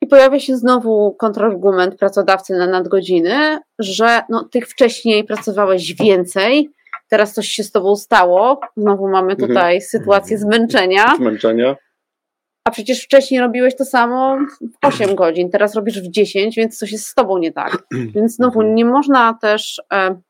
[0.00, 6.70] I pojawia się znowu kontrargument pracodawcy na nadgodziny, że no, tych wcześniej pracowałeś więcej,
[7.08, 9.48] teraz coś się z tobą stało, znowu mamy Mhm.
[9.48, 11.76] tutaj sytuację zmęczenia, Zmęczenia.
[12.66, 16.92] A przecież wcześniej robiłeś to samo w 8 godzin, teraz robisz w 10, więc coś
[16.92, 17.78] jest z tobą nie tak.
[18.14, 20.20] Więc znowu nie można też e,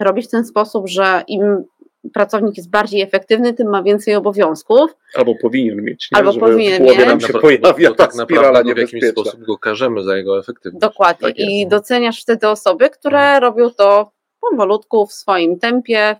[0.00, 1.64] robić w ten sposób, że im
[2.12, 4.90] pracownik jest bardziej efektywny, tym ma więcej obowiązków.
[5.14, 6.08] Albo powinien mieć.
[6.12, 6.18] Nie?
[6.18, 7.06] Albo Żeby powinien mieć.
[7.06, 10.38] nam się pojawia bo ta tak naprawdę no, w jakiś sposób go karzemy za jego
[10.38, 10.80] efektywność.
[10.80, 11.28] Dokładnie.
[11.28, 11.38] Tak.
[11.38, 14.10] I doceniasz wtedy osoby, które robią to
[14.50, 16.16] powolutku w swoim tempie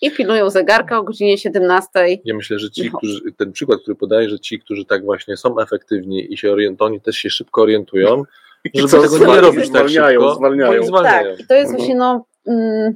[0.00, 1.88] i pilnują zegarka o godzinie 17.
[2.24, 2.98] Ja myślę, że ci, No.
[2.98, 7.00] którzy, ten przykład, który podaje, że ci, którzy tak właśnie są efektywni i się orientują,
[7.00, 8.22] też się szybko orientują,
[8.74, 10.82] żeby co, tego nie zwalniają, robić tak zwalniają, szybko, zwalniają.
[10.82, 11.36] zwalniają.
[11.36, 11.76] Tak, to jest Mhm.
[11.76, 12.94] właśnie no, mm,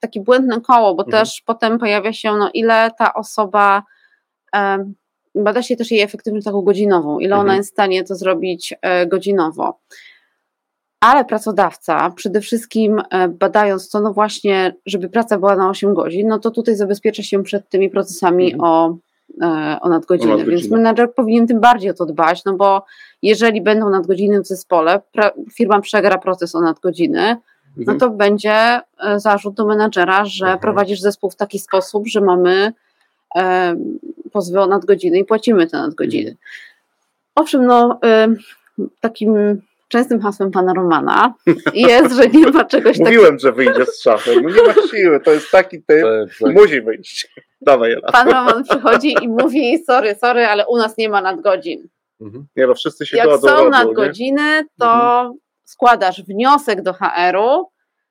[0.00, 1.24] takie błędne koło, bo Mhm.
[1.24, 3.82] też potem pojawia się, no, ile ta osoba,
[4.52, 4.94] em,
[5.34, 7.56] bada się też jej efektywność taką godzinową, ile ona Mhm.
[7.56, 9.78] jest w stanie to zrobić e, godzinowo.
[11.00, 16.28] Ale pracodawca, przede wszystkim e, badając to, no właśnie, żeby praca była na 8 godzin,
[16.28, 18.60] no to tutaj zabezpiecza się przed tymi procesami Mhm.
[18.70, 18.96] o,
[19.42, 20.32] e, o nadgodziny.
[20.32, 20.60] O nadgodziny.
[20.60, 22.84] Więc menadżer powinien tym bardziej o to dbać, no bo
[23.22, 25.00] jeżeli będą nadgodziny w zespole,
[25.54, 27.36] firma przegra proces o nadgodziny,
[27.76, 27.98] no Mhm.
[27.98, 30.60] to będzie e, zarzut do menadżera, że Mhm.
[30.60, 32.72] prowadzisz zespół w taki sposób, że mamy
[33.36, 33.76] e,
[34.32, 36.36] pozwy o nadgodziny i płacimy te nadgodziny.
[37.34, 38.28] Owszem, no e,
[39.00, 41.34] takim częstym hasłem pana Romana
[41.74, 43.10] jest, że nie ma czegoś takiego.
[43.10, 44.40] Mówiłem, że wyjdzie z szafy.
[44.42, 46.04] No nie ma siły, to jest taki typ.
[46.40, 47.28] Musi wyjść.
[47.60, 48.12] Dawaj, Ela.
[48.12, 51.88] Pan Roman przychodzi i mówi, sorry, sorry, ale u nas nie ma nadgodzin.
[52.20, 52.46] Mhm.
[52.56, 53.70] Nie no, wszyscy się Jak są robią, nie?
[53.70, 55.32] nadgodziny, to
[55.64, 57.66] składasz wniosek do HR-u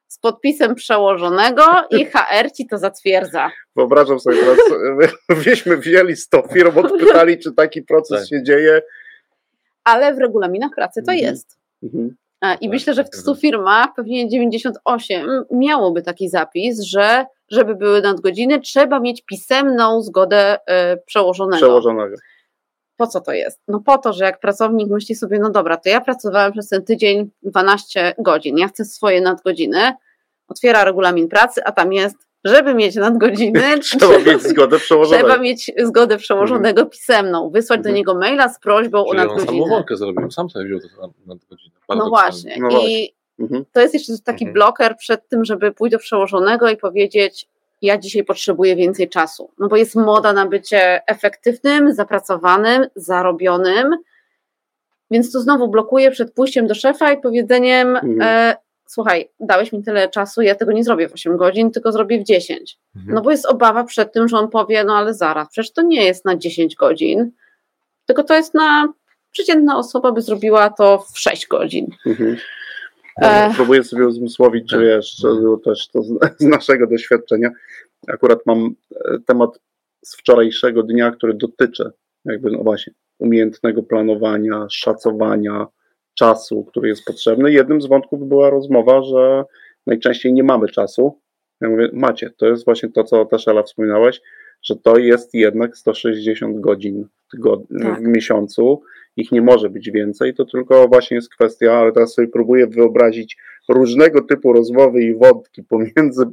[0.07, 3.51] z podpisem przełożonego i HR ci to zatwierdza.
[3.75, 4.57] Wyobrażam sobie teraz,
[5.45, 8.29] byśmy wzięli 100 firm, odpytali, czy taki proces Tak.
[8.29, 8.81] się dzieje.
[9.83, 11.31] Ale w regulaminach pracy to Mhm.
[11.31, 11.57] jest.
[11.83, 12.15] Mhm.
[12.37, 13.41] I Tak, myślę, że w tak, 100 tak.
[13.41, 20.97] firmach pewnie 98 miałoby taki zapis, że żeby były nadgodziny, trzeba mieć pisemną zgodę e,
[20.97, 21.57] przełożonego.
[21.57, 22.15] Przełożonego.
[22.97, 23.61] Po co to jest?
[23.67, 26.83] No po to, że jak pracownik myśli sobie, no dobra, to ja pracowałem przez ten
[26.83, 29.93] tydzień 12 godzin, ja chcę swoje nadgodziny,
[30.47, 35.27] otwiera regulamin pracy, a tam jest, żeby mieć nadgodziny, Trzeba mieć zgodę przełożonego.
[35.27, 37.95] trzeba mieć zgodę przełożonego pisemną, wysłać do Mhm.
[37.95, 40.79] niego maila z prośbą o Czyli on samowolkę zrobił, sam sobie wziął
[41.49, 41.75] godzinę.
[41.89, 42.55] No właśnie.
[42.59, 43.07] No I właśnie.
[43.39, 43.65] Mhm.
[43.73, 44.53] to jest jeszcze taki Mhm.
[44.53, 47.47] bloker przed tym, żeby pójść do przełożonego i powiedzieć,
[47.81, 49.49] ja dzisiaj potrzebuję więcej czasu.
[49.59, 53.97] No bo jest moda na bycie efektywnym, zapracowanym, zarobionym.
[55.11, 58.21] Więc to znowu blokuje przed pójściem do szefa i powiedzeniem: Mhm.
[58.21, 58.55] e,
[58.87, 62.23] Słuchaj, dałeś mi tyle czasu, ja tego nie zrobię w 8 godzin, tylko zrobię w
[62.23, 62.79] 10.
[62.95, 63.15] Mhm.
[63.15, 66.05] No bo jest obawa przed tym, że on powie: No ale zaraz, przecież to nie
[66.05, 67.31] jest na 10 godzin,
[68.05, 68.93] tylko to jest na.
[69.31, 71.87] Przeciętna osoba by zrobiła to w 6 godzin.
[72.05, 72.37] Mhm.
[73.21, 73.51] E.
[73.55, 74.85] Próbuję sobie uzmysłowić, czy Tak.
[74.85, 75.27] wiesz, czy
[75.65, 76.07] też to z,
[76.43, 77.49] z naszego doświadczenia.
[78.07, 78.75] Akurat mam
[79.05, 79.59] e, temat
[80.05, 81.91] z wczorajszego dnia, który dotyczy
[82.25, 85.67] jakby, no właśnie, umiejętnego planowania, szacowania
[86.17, 87.51] czasu, który jest potrzebny.
[87.51, 89.43] Jednym z wątków była rozmowa, że
[89.87, 91.19] najczęściej nie mamy czasu.
[91.61, 94.21] Ja mówię, macie, to jest właśnie to, co też Ela wspominałeś,
[94.63, 97.99] że to jest jednak 160 godzin w, Tak.
[97.99, 98.81] w miesiącu,
[99.15, 103.37] ich nie może być więcej, to tylko właśnie jest kwestia, ale teraz sobie próbuję wyobrazić
[103.69, 106.25] różnego typu rozmowy i wątki pomiędzy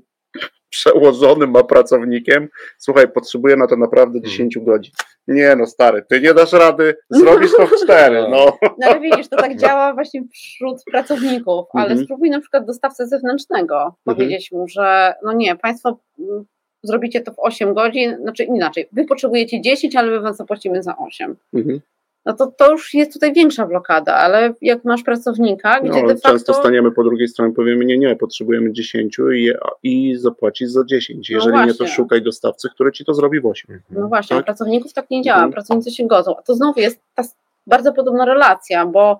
[0.70, 2.48] przełożonym a pracownikiem.
[2.78, 4.92] Słuchaj, potrzebuję na to naprawdę 10 godzin.
[5.28, 8.58] Nie no, stary, ty nie dasz rady, zrobisz to w 4, no.
[8.78, 12.04] No ale widzisz, to tak działa właśnie wśród pracowników, ale Mhm.
[12.04, 16.44] spróbuj na przykład dostawcę zewnętrznego powiedzieć mu, że no nie, Państwo mm,
[16.82, 20.96] zrobicie to w 8 godzin, znaczy inaczej, Wy potrzebujecie 10, ale my Wam zapłacimy za
[20.96, 21.36] 8.
[21.54, 21.80] Mhm.
[22.26, 26.08] No to, to już jest tutaj większa blokada, ale jak masz pracownika, No, gdzie ale
[26.08, 26.28] de facto...
[26.28, 29.52] często staniemy po drugiej stronie, powiemy nie, nie, potrzebujemy 10 i,
[29.82, 31.30] i zapłacić za 10.
[31.30, 33.80] No Jeżeli nie, to szukaj dostawcy, który ci to zrobi w 8.
[33.90, 34.42] No właśnie, Tak?
[34.42, 35.52] u pracowników tak nie działa, Mhm.
[35.52, 36.36] pracownicy się godzą.
[36.38, 37.22] A to znowu jest ta
[37.66, 39.18] bardzo podobna relacja, bo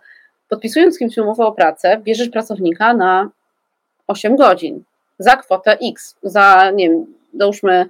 [0.49, 3.31] podpisując z kimś umowę o pracę, bierzesz pracownika na
[4.07, 4.83] 8 godzin
[5.19, 7.07] za kwotę X, za nie wiem,
[7.39, 7.89] załóżmy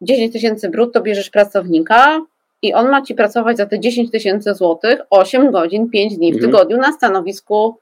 [0.00, 2.20] 10 tysięcy brutto bierzesz pracownika
[2.62, 6.34] i on ma ci pracować za te 10 tysięcy złotych 8 godzin, 5 dni w
[6.36, 6.52] Mhm.
[6.52, 7.76] tygodniu na stanowisku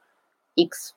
[0.61, 0.95] X.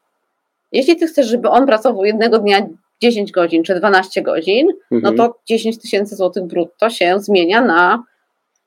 [0.72, 2.68] Jeśli ty chcesz, żeby on pracował jednego dnia
[3.02, 5.16] 10 godzin czy 12 godzin, no Mhm.
[5.18, 8.04] to 10 tysięcy złotych brutto się zmienia na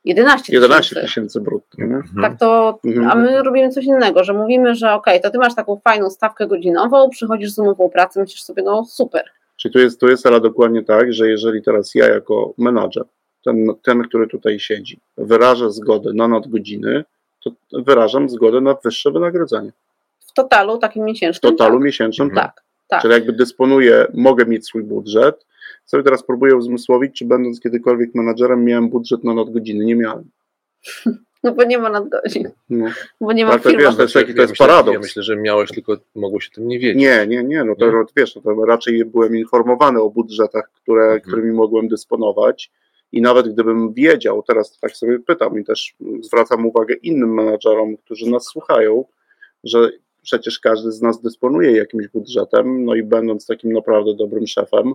[0.04, 1.06] 11 11 tysięcy.
[1.08, 1.76] tysięcy brutto.
[1.78, 2.00] nie?
[2.22, 3.10] Tak to, Mhm.
[3.10, 6.46] a my robimy coś innego, że mówimy, że okej, to ty masz taką fajną stawkę
[6.46, 9.24] godzinową, przychodzisz z umową pracy, myślisz sobie, no super.
[9.56, 13.04] Czyli tu jest, tu jest ale dokładnie tak, że jeżeli teraz ja jako menadżer,
[13.44, 17.04] ten, ten, który tutaj siedzi, wyrażę zgodę na nadgodziny,
[17.44, 19.72] to wyrażam zgodę na wyższe wynagrodzenie.
[20.26, 21.52] W totalu takim W miesięcznym.
[21.52, 23.02] totalu tak, miesięcznym tak, tak.
[23.02, 25.46] Czyli jakby dysponuję, mogę mieć swój budżet.
[25.84, 29.84] Sobie teraz próbuję uzmysłowić, czy będąc kiedykolwiek menadżerem miałem budżet na nadgodziny.
[29.84, 30.24] Nie miałem.
[31.44, 32.86] No bo nie ma nadgodzin, No.
[33.20, 33.84] bo nie ma Ale to firmy.
[33.84, 34.94] wiesz, to jest taki- to jest myślę, paradoks.
[34.94, 36.96] Ja myślę, że miałeś, tylko mogłeś o tym nie wiedzieć.
[37.02, 37.92] Nie, nie, nie, no to Nie?
[38.16, 41.20] wiesz, no to raczej byłem informowany o budżetach, które, Mhm.
[41.20, 42.70] którymi mogłem dysponować
[43.12, 48.30] i nawet gdybym wiedział, teraz tak sobie pytam i też zwracam uwagę innym menadżerom, którzy
[48.30, 49.04] nas słuchają,
[49.64, 49.90] że
[50.22, 54.92] przecież każdy z nas dysponuje jakimś budżetem, no i będąc takim naprawdę dobrym szefem,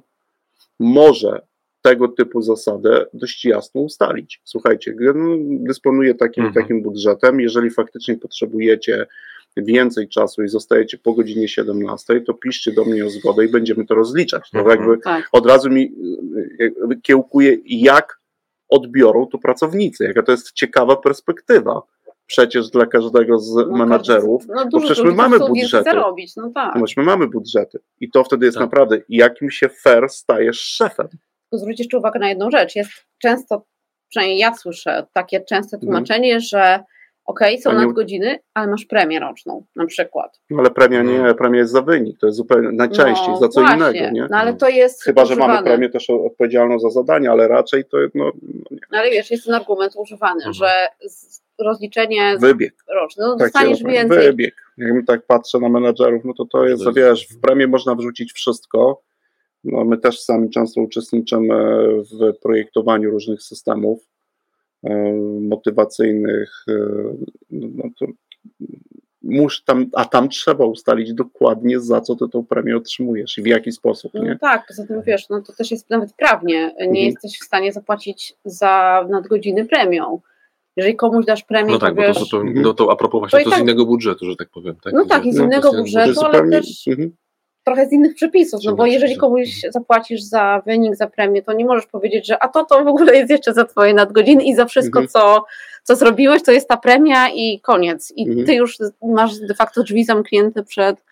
[0.80, 1.41] może
[1.82, 4.41] tego typu zasadę dość jasno ustalić.
[4.43, 4.95] Słuchajcie,
[5.49, 6.63] dysponuję takim, Mhm.
[6.63, 9.05] takim budżetem, jeżeli faktycznie potrzebujecie
[9.64, 13.86] więcej czasu i zostajecie po godzinie 17, to piszcie do mnie o zgodę i będziemy
[13.86, 14.49] to rozliczać.
[14.51, 14.80] To Mhm.
[14.80, 15.30] jakby Tak.
[15.32, 15.93] od razu mi
[16.60, 18.20] y, y, kiełkuje, jak
[18.70, 21.82] odbiorą to pracownicy, jaka to jest ciekawa perspektywa
[22.26, 25.84] przecież dla każdego z No, menadżerów, no, bo przecież my mamy budżety.
[25.84, 26.72] zarobić, no tak.
[26.74, 28.64] ponieważ my mamy budżety i to wtedy jest Tak.
[28.66, 31.08] naprawdę, jakim się fair stajesz szefem.
[31.51, 32.76] Zwróć jeszcze uwagę na jedną rzecz.
[32.76, 32.91] Jest
[33.22, 33.66] często,
[34.10, 35.82] przynajmniej ja słyszę takie częste Mhm.
[35.82, 36.80] tłumaczenie, że
[37.28, 40.39] okej, są nie- nadgodziny, ale masz premię roczną na przykład.
[40.49, 41.36] No ale premia nie, Mhm.
[41.36, 43.78] premia jest za wynik, to jest zupełnie najczęściej, no, za co właśnie.
[43.78, 44.28] innego, nie?
[44.32, 45.69] No ale to jest Chyba, że mamy używane.
[45.71, 49.53] premię też odpowiedzialną za zadania, ale raczej to no, no No ale wiesz, jest ten
[49.53, 50.53] argument używany, Mhm.
[50.53, 50.69] że
[51.59, 52.73] rozliczenie wybieg.
[52.95, 54.17] roczne, no Tak, dostaniesz więcej.
[54.19, 54.55] Wybieg.
[54.78, 57.95] Jak tak patrzę na menadżerów, no to to jest, To jest- wiesz, w premię można
[57.95, 59.01] wrzucić wszystko.
[59.63, 63.99] No, my też sami często uczestniczymy w projektowaniu różnych systemów
[65.41, 66.65] motywacyjnych.
[66.69, 66.73] e,
[67.51, 68.05] No to
[69.21, 73.45] musz tam, a tam trzeba ustalić dokładnie, za co ty tą premię otrzymujesz i w
[73.47, 74.11] jaki sposób.
[74.13, 74.38] No Nie?
[74.41, 76.95] tak, poza tym wiesz, no to też jest nawet prawnie, nie Mhm.
[77.05, 80.19] jesteś w stanie zapłacić za nadgodziny premią.
[80.75, 82.65] Jeżeli komuś dasz premię, No tak, to bo wiesz, to, zupełnie, Mhm.
[82.65, 84.75] no to a propos właśnie To to, tak- z innego budżetu, że tak powiem.
[84.83, 84.93] Tak?
[84.93, 87.11] No tak, i z Że- innego to jest budżetu, To ale też- mhm.
[87.68, 91.65] Trochę z innych przepisów, no bo jeżeli komuś zapłacisz za wynik, za premię, to nie
[91.65, 94.65] możesz powiedzieć, że a to to w ogóle jest jeszcze za twoje nadgodziny i za
[94.65, 95.07] wszystko, Mhm.
[95.07, 95.45] co,
[95.84, 98.13] co zrobiłeś, to jest ta premia i koniec.
[98.15, 98.45] I Mhm.
[98.45, 101.03] ty już masz de facto drzwi zamknięte przed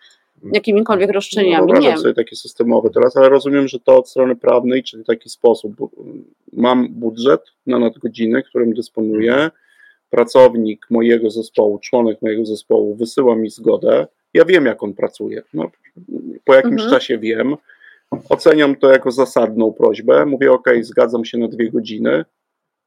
[0.52, 1.72] jakimikolwiek roszczeniami.
[1.72, 1.98] No, Nie.
[1.98, 5.72] sobie takie systemowe teraz, ale rozumiem, że to od strony prawnej, czyli taki sposób.
[5.80, 9.50] mm, Mam budżet na nadgodziny, którym dysponuję.
[10.10, 14.06] Pracownik mojego zespołu, członek mojego zespołu wysyła mi zgodę.
[14.36, 15.42] Ja wiem, jak on pracuje.
[15.54, 15.70] No,
[16.44, 16.90] po jakimś Mhm.
[16.90, 17.56] czasie wiem.
[18.28, 20.26] Oceniam to jako zasadną prośbę.
[20.26, 22.24] Mówię, OK, zgadzam się na dwie godziny.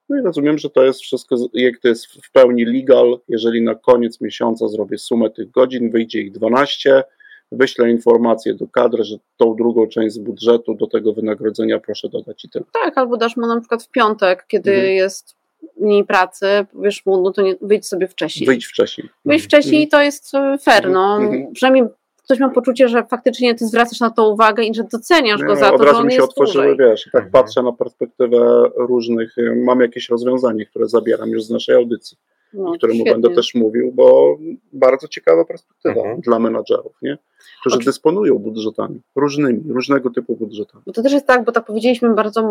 [0.09, 3.19] No i rozumiem, że to jest wszystko, jak to jest w pełni legal.
[3.27, 7.03] Jeżeli na koniec miesiąca zrobię sumę tych godzin, wyjdzie ich 12,
[7.51, 12.45] wyślę informację do kadry, że tą drugą część z budżetu do tego wynagrodzenia proszę dodać
[12.45, 12.65] i tyle.
[12.83, 14.93] Tak, albo dasz mu na przykład w piątek, kiedy Mhm.
[14.95, 15.35] jest
[15.77, 18.45] mniej pracy, powiesz mu, no to nie, wyjdź sobie wcześniej.
[18.47, 19.09] Wyjdź wcześniej.
[19.25, 21.17] Wyjść wcześniej to jest e, fair, no.
[21.17, 21.53] Mhm.
[21.53, 21.83] Przynajmniej
[22.23, 25.59] ktoś ma poczucie, że faktycznie ty zwracasz na to uwagę i że doceniasz go Nie,
[25.59, 26.89] za to, że razu on mi się jest otworzyły, dłużej.
[26.89, 27.31] wiesz, tak Mhm.
[27.31, 32.17] patrzę na perspektywę różnych, y, mam jakieś rozwiązanie, które zabieram już z naszej audycji,
[32.53, 33.11] No, o którym świetnie.
[33.11, 34.37] będę też mówił, bo
[34.73, 36.21] bardzo ciekawa perspektywa Mhm.
[36.21, 37.17] dla menadżerów, nie?
[37.61, 40.83] którzy Oczy- dysponują budżetami, różnymi, różnego typu budżetami.
[40.87, 42.43] Bo to też jest tak, bo tak powiedzieliśmy bardzo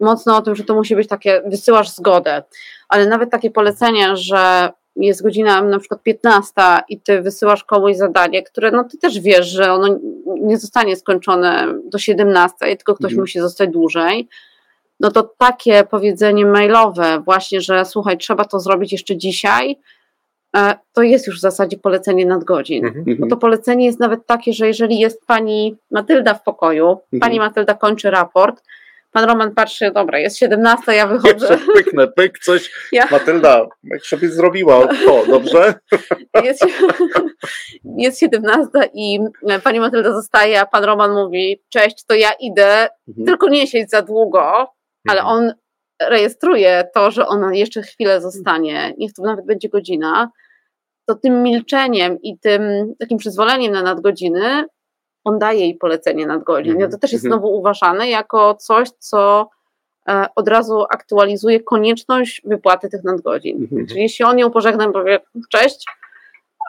[0.00, 2.42] mocno o tym, że to musi być takie, wysyłasz zgodę,
[2.88, 6.52] ale nawet takie polecenie, że jest godzina na przykład 15
[6.88, 9.98] i ty wysyłasz komuś zadanie, które no ty też wiesz, że ono
[10.40, 13.20] nie zostanie skończone do 17, tylko ktoś Mhm.
[13.20, 14.28] musi zostać dłużej,
[15.00, 19.76] no to takie powiedzenie mailowe właśnie, że słuchaj, trzeba to zrobić jeszcze dzisiaj,
[20.56, 22.86] e, to jest już w zasadzie polecenie nadgodzin.
[22.86, 23.04] Mhm.
[23.08, 23.30] Mhm.
[23.30, 27.20] to polecenie jest nawet takie, że jeżeli jest pani Matylda w pokoju, Mhm.
[27.20, 28.62] pani Matylda kończy raport,
[29.12, 32.70] pan Roman patrzy, dobra, jest 17, ja wychodzę, Jeszcze pyknę, pyk, coś.
[32.92, 35.74] Ja- Matylda, jak sobie zrobiła to, dobrze?
[36.44, 36.66] jest,
[37.96, 39.18] jest 17 i
[39.64, 43.26] pani Matylda zostaje, a pan Roman mówi, cześć, to ja idę, Mhm.
[43.26, 44.66] tylko nie siedź za długo,
[45.08, 45.36] ale Mhm.
[45.36, 45.52] on
[46.02, 50.30] rejestruje to, że ona jeszcze chwilę zostanie, niech to nawet będzie godzina,
[51.06, 52.62] to tym milczeniem i tym
[52.98, 54.64] takim przyzwoleniem na nadgodziny
[55.24, 56.72] on daje jej polecenie nadgodzin.
[56.72, 57.40] Mhm, to też jest mhm.
[57.40, 59.48] znowu uważane jako coś, co
[60.08, 63.62] e, od razu aktualizuje konieczność wypłaty tych nadgodzin.
[63.62, 63.86] Mhm.
[63.86, 65.86] Czyli jeśli on ją pożegna i powie cześć,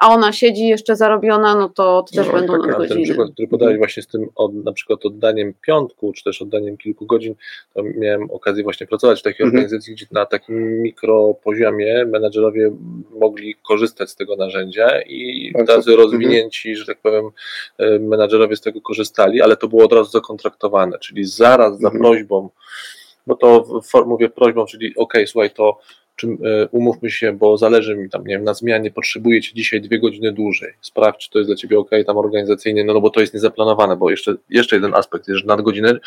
[0.01, 3.03] a ona siedzi jeszcze zarobiona, no to, to też No, będą tak, A ten nadgodziny.
[3.03, 7.05] przykład, który podałeś właśnie z tym od, na przykład oddaniem piątku, czy też oddaniem kilku
[7.05, 7.35] godzin,
[7.73, 9.63] to miałem okazję właśnie pracować w takiej Mhm.
[9.63, 12.71] organizacji, gdzie na takim mikropoziomie menadżerowie
[13.19, 17.25] mogli korzystać z tego narzędzia i tacy rozwinięci, że tak powiem,
[17.77, 22.03] e, menadżerowie z tego korzystali, ale to było od razu zakontraktowane, czyli zaraz za Mhm.
[22.03, 22.49] prośbą,
[23.27, 25.79] bo to w- mówię prośbą, czyli ok, słuchaj, to
[26.19, 29.81] czym, e, umówmy się, bo zależy mi tam, nie wiem, na zmianie potrzebuję cię dzisiaj
[29.81, 30.73] dwie godziny dłużej.
[30.81, 33.97] Sprawdź, czy to jest dla ciebie ok, tam organizacyjnie, no, no bo to jest niezaplanowane,
[33.97, 35.99] bo jeszcze, jeszcze jeden aspekt jest, że nadgodziny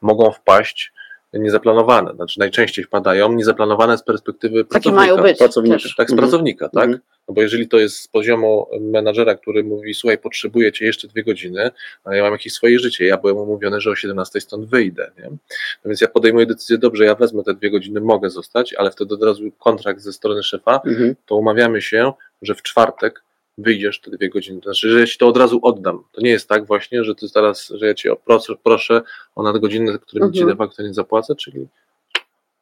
[0.00, 0.92] mogą wpaść
[1.38, 5.00] niezaplanowane, znaczy najczęściej wpadają niezaplanowane z perspektywy Takie pracownika.
[5.14, 5.38] mają być.
[5.38, 5.76] Pracownika.
[5.78, 5.94] też.
[5.96, 6.28] Tak, z Mhm.
[6.28, 6.84] pracownika, tak?
[6.84, 7.00] Mhm.
[7.28, 11.24] No bo jeżeli to jest z poziomu menadżera, który mówi, słuchaj, potrzebuję cię jeszcze dwie
[11.24, 11.70] godziny,
[12.04, 15.30] ale ja mam jakieś swoje życie, ja byłem umówiony, że o 17 stąd wyjdę, nie?
[15.30, 15.38] No
[15.86, 19.22] więc ja podejmuję decyzję, dobrze, ja wezmę te dwie godziny, mogę zostać, ale wtedy od
[19.22, 21.16] razu kontrakt ze strony szefa, Mhm.
[21.26, 22.12] to umawiamy się,
[22.42, 23.22] że w czwartek
[23.58, 26.04] wyjdziesz te dwie godziny, to znaczy, że ja ci to od razu oddam.
[26.12, 29.02] To nie jest tak właśnie, że ty teraz, że ja ci o- proszę, proszę
[29.34, 30.58] o nadgodziny, którymi ci Mhm.
[30.58, 31.66] de facto nie zapłacę, czyli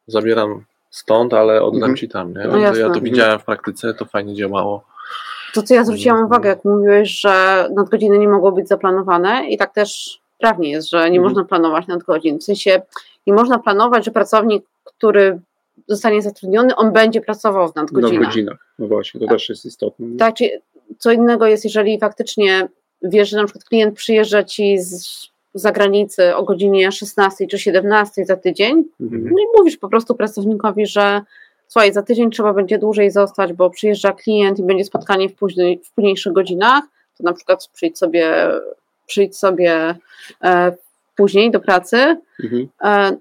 [0.07, 1.95] zabieram stąd, ale oddam Mhm.
[1.97, 2.47] ci tam, nie?
[2.47, 4.83] No ja to widziałem w praktyce, to fajnie działało.
[5.53, 6.27] To, co ja zwróciłam Mhm.
[6.31, 10.97] uwagę, jak mówiłeś, że nadgodziny nie mogło być zaplanowane i tak też prawnie jest, że
[10.99, 11.23] nie Mhm.
[11.23, 12.39] można planować nadgodzin.
[12.39, 12.81] W sensie
[13.27, 15.39] nie można planować, że pracownik, który
[15.87, 18.25] zostanie zatrudniony, on będzie pracował w Na nadgodzinach.
[18.25, 18.57] godzinach.
[18.79, 20.07] No właśnie, to też jest istotne.
[20.17, 20.49] Tak, czy
[20.99, 22.67] co innego jest, jeżeli faktycznie
[23.01, 25.05] wiesz, że na przykład klient przyjeżdża ci z
[25.53, 29.23] zagranicy o godzinie 16 czy 17 za tydzień, Mhm.
[29.23, 31.21] no i mówisz po prostu pracownikowi, że
[31.67, 35.81] słuchaj, za tydzień trzeba będzie dłużej zostać, bo przyjeżdża klient i będzie spotkanie w, później,
[35.83, 36.83] w późniejszych godzinach,
[37.17, 38.33] to na przykład przyjdź sobie,
[39.05, 39.95] przyjdź sobie
[40.43, 40.73] e,
[41.15, 42.67] później do pracy, Mhm.
[42.83, 43.17] e,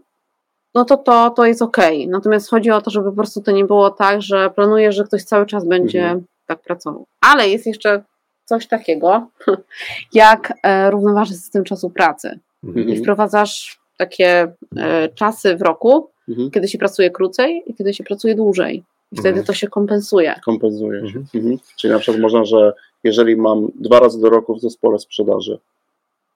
[0.75, 1.77] no to, to to jest ok.
[2.09, 5.23] Natomiast chodzi o to, żeby po prostu to nie było tak, że planujesz, że ktoś
[5.25, 6.25] cały czas będzie Mhm.
[6.47, 7.07] Tak pracował.
[7.20, 8.03] Ale jest jeszcze
[8.45, 9.26] coś takiego,
[10.12, 12.38] jak e, równoważny system czasu pracy.
[12.64, 12.88] Mhm.
[12.88, 16.51] I wprowadzasz takie e, czasy w roku, Mhm.
[16.51, 18.84] kiedy się pracuje krócej i kiedy się pracuje dłużej.
[19.12, 19.47] I wtedy Mhm.
[19.47, 20.34] to się kompensuje.
[20.45, 21.07] Kompensuje się.
[21.18, 21.26] Mhm.
[21.34, 21.59] Mhm.
[21.76, 22.72] Czyli na przykład można, że
[23.05, 25.59] jeżeli mam dwa razy do roku w zespole sprzedaży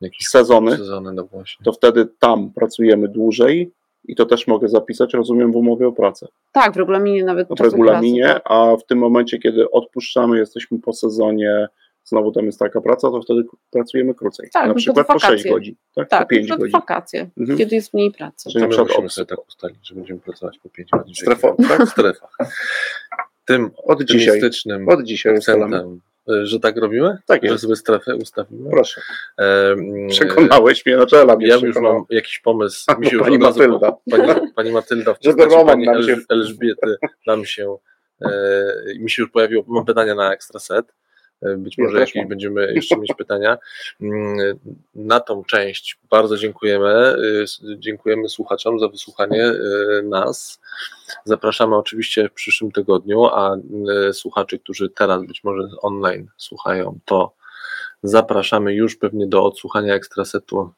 [0.00, 1.64] Jakieś sezony, sezony, no właśnie.
[1.64, 3.70] to wtedy tam pracujemy dłużej
[4.08, 6.26] I to też mogę zapisać, rozumiem, w umowie o pracę.
[6.52, 8.52] Tak, w regulaminie nawet W regulaminie, pracy, tak.
[8.52, 11.68] a w tym momencie, kiedy odpuszczamy, jesteśmy po sezonie,
[12.04, 14.48] znowu tam jest taka praca, to wtedy pracujemy krócej.
[14.52, 15.38] Tak, na no przykład po wakacje.
[15.38, 16.08] 6 godzin, tak?
[16.08, 16.72] Tak, po 5 na godzin.
[16.72, 17.58] wakacje, Mhm.
[17.58, 18.50] kiedy jest mniej pracy.
[18.50, 21.14] Czyli na My przykład musimy sobie tak ustalić, że będziemy pracować po 5 godzin.
[21.14, 21.36] Dziennie.
[21.68, 21.82] tak?
[21.86, 22.36] W strefach.
[23.44, 24.40] Tym od dzisiaj,
[24.88, 25.84] od dzisiaj ustalamy.
[26.30, 27.18] Y, że tak robimy?
[27.26, 27.62] Tak Że jest.
[27.62, 28.70] sobie strefę ustawimy?
[28.70, 29.00] Proszę,
[29.36, 32.84] Em, przekonałeś mnie, znaczy Ela mnie Ja już mam jakiś pomysł.
[32.86, 33.92] A, Mi się no, pani Matylda.
[33.92, 37.76] po- Pani, pani Matylda w Roman pani nam się- Elż, Elżbiety nam się,
[38.24, 38.28] e,
[38.98, 40.86] mi się już pojawiło, mam pytania na ekstra set.
[40.88, 40.92] E,
[41.56, 43.58] Być Ja może jakieś będziemy jeszcze mieć pytania.
[44.00, 44.58] Mm,
[44.94, 46.88] Na tą część bardzo dziękujemy.
[46.88, 49.54] E, s- Dziękujemy słuchaczom za wysłuchanie e,
[50.02, 50.60] nas.
[51.24, 53.56] Zapraszamy oczywiście w przyszłym tygodniu, a
[54.08, 57.34] e, słuchaczy, którzy teraz być może online słuchają, to
[58.02, 60.70] zapraszamy już pewnie do odsłuchania ekstrasetu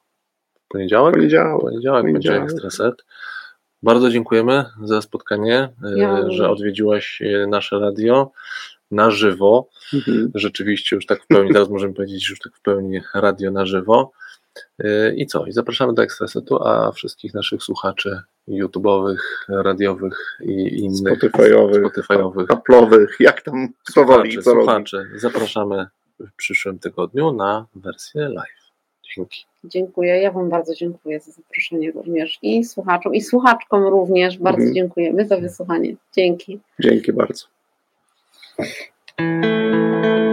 [0.65, 1.15] w poniedziałek.
[1.15, 1.61] Poniedziałek.
[1.61, 2.53] Poniedziałek będzie Poniedziałek.
[2.53, 3.05] ekstraset.
[3.83, 8.31] Bardzo dziękujemy za spotkanie, e, Ja że odwiedziłaś e, nasze radio
[8.91, 9.69] na żywo.
[9.95, 10.31] Mhm.
[10.35, 14.13] Rzeczywiście już tak w pełni, teraz możemy powiedzieć już tak w pełni radio na żywo.
[14.79, 15.47] E, I co?
[15.47, 19.19] I zapraszamy do ekstrasetu, a wszystkich naszych słuchaczy YouTube'owych,
[19.49, 24.65] radiowych i innych Spotify'owych, Spotify'owych Apple'owych, jak tam co słuchaczy, co robi.
[24.65, 25.87] słuchaczy zapraszamy
[26.21, 28.61] w przyszłym tygodniu na wersję live.
[29.17, 29.45] Dzięki.
[29.65, 34.75] Dziękuję, ja Wam bardzo dziękuję za zaproszenie również i słuchaczom, i słuchaczkom również bardzo Mhm.
[34.75, 35.97] dziękujemy za wysłuchanie.
[36.17, 36.61] Dzięki.
[36.81, 37.45] Dzięki bardzo.
[38.61, 40.30] うん。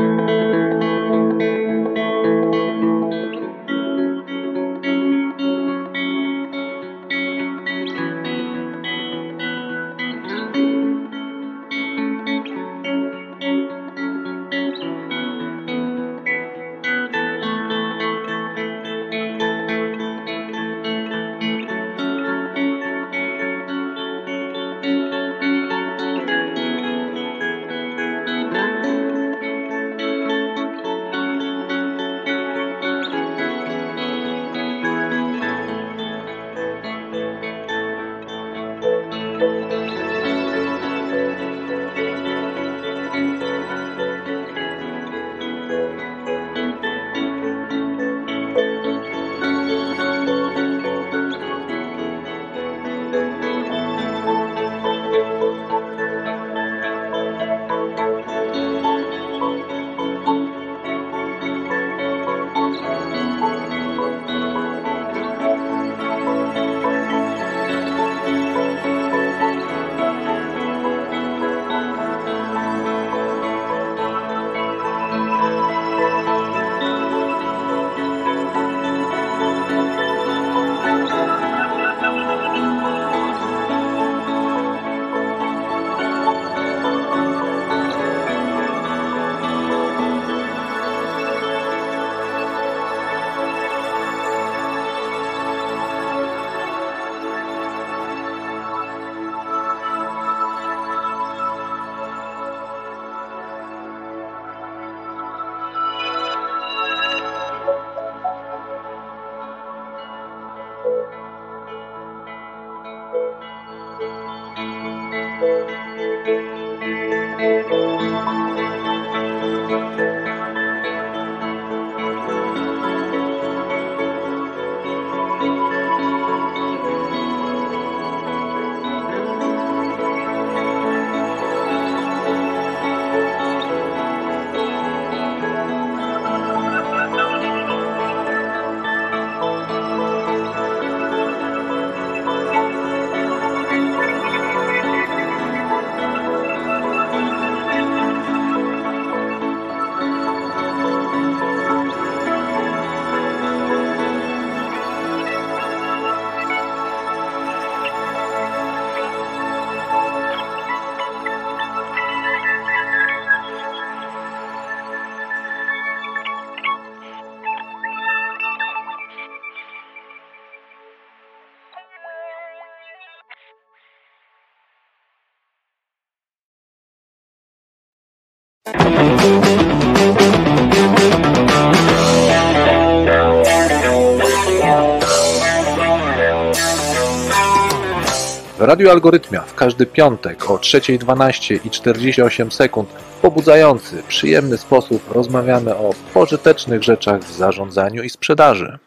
[188.67, 195.11] W Radiu Algorytmia w każdy piątek o 3.12 i 48 sekund w pobudzający, przyjemny sposób
[195.11, 198.77] rozmawiamy o pożytecznych rzeczach w zarządzaniu i sprzedaży.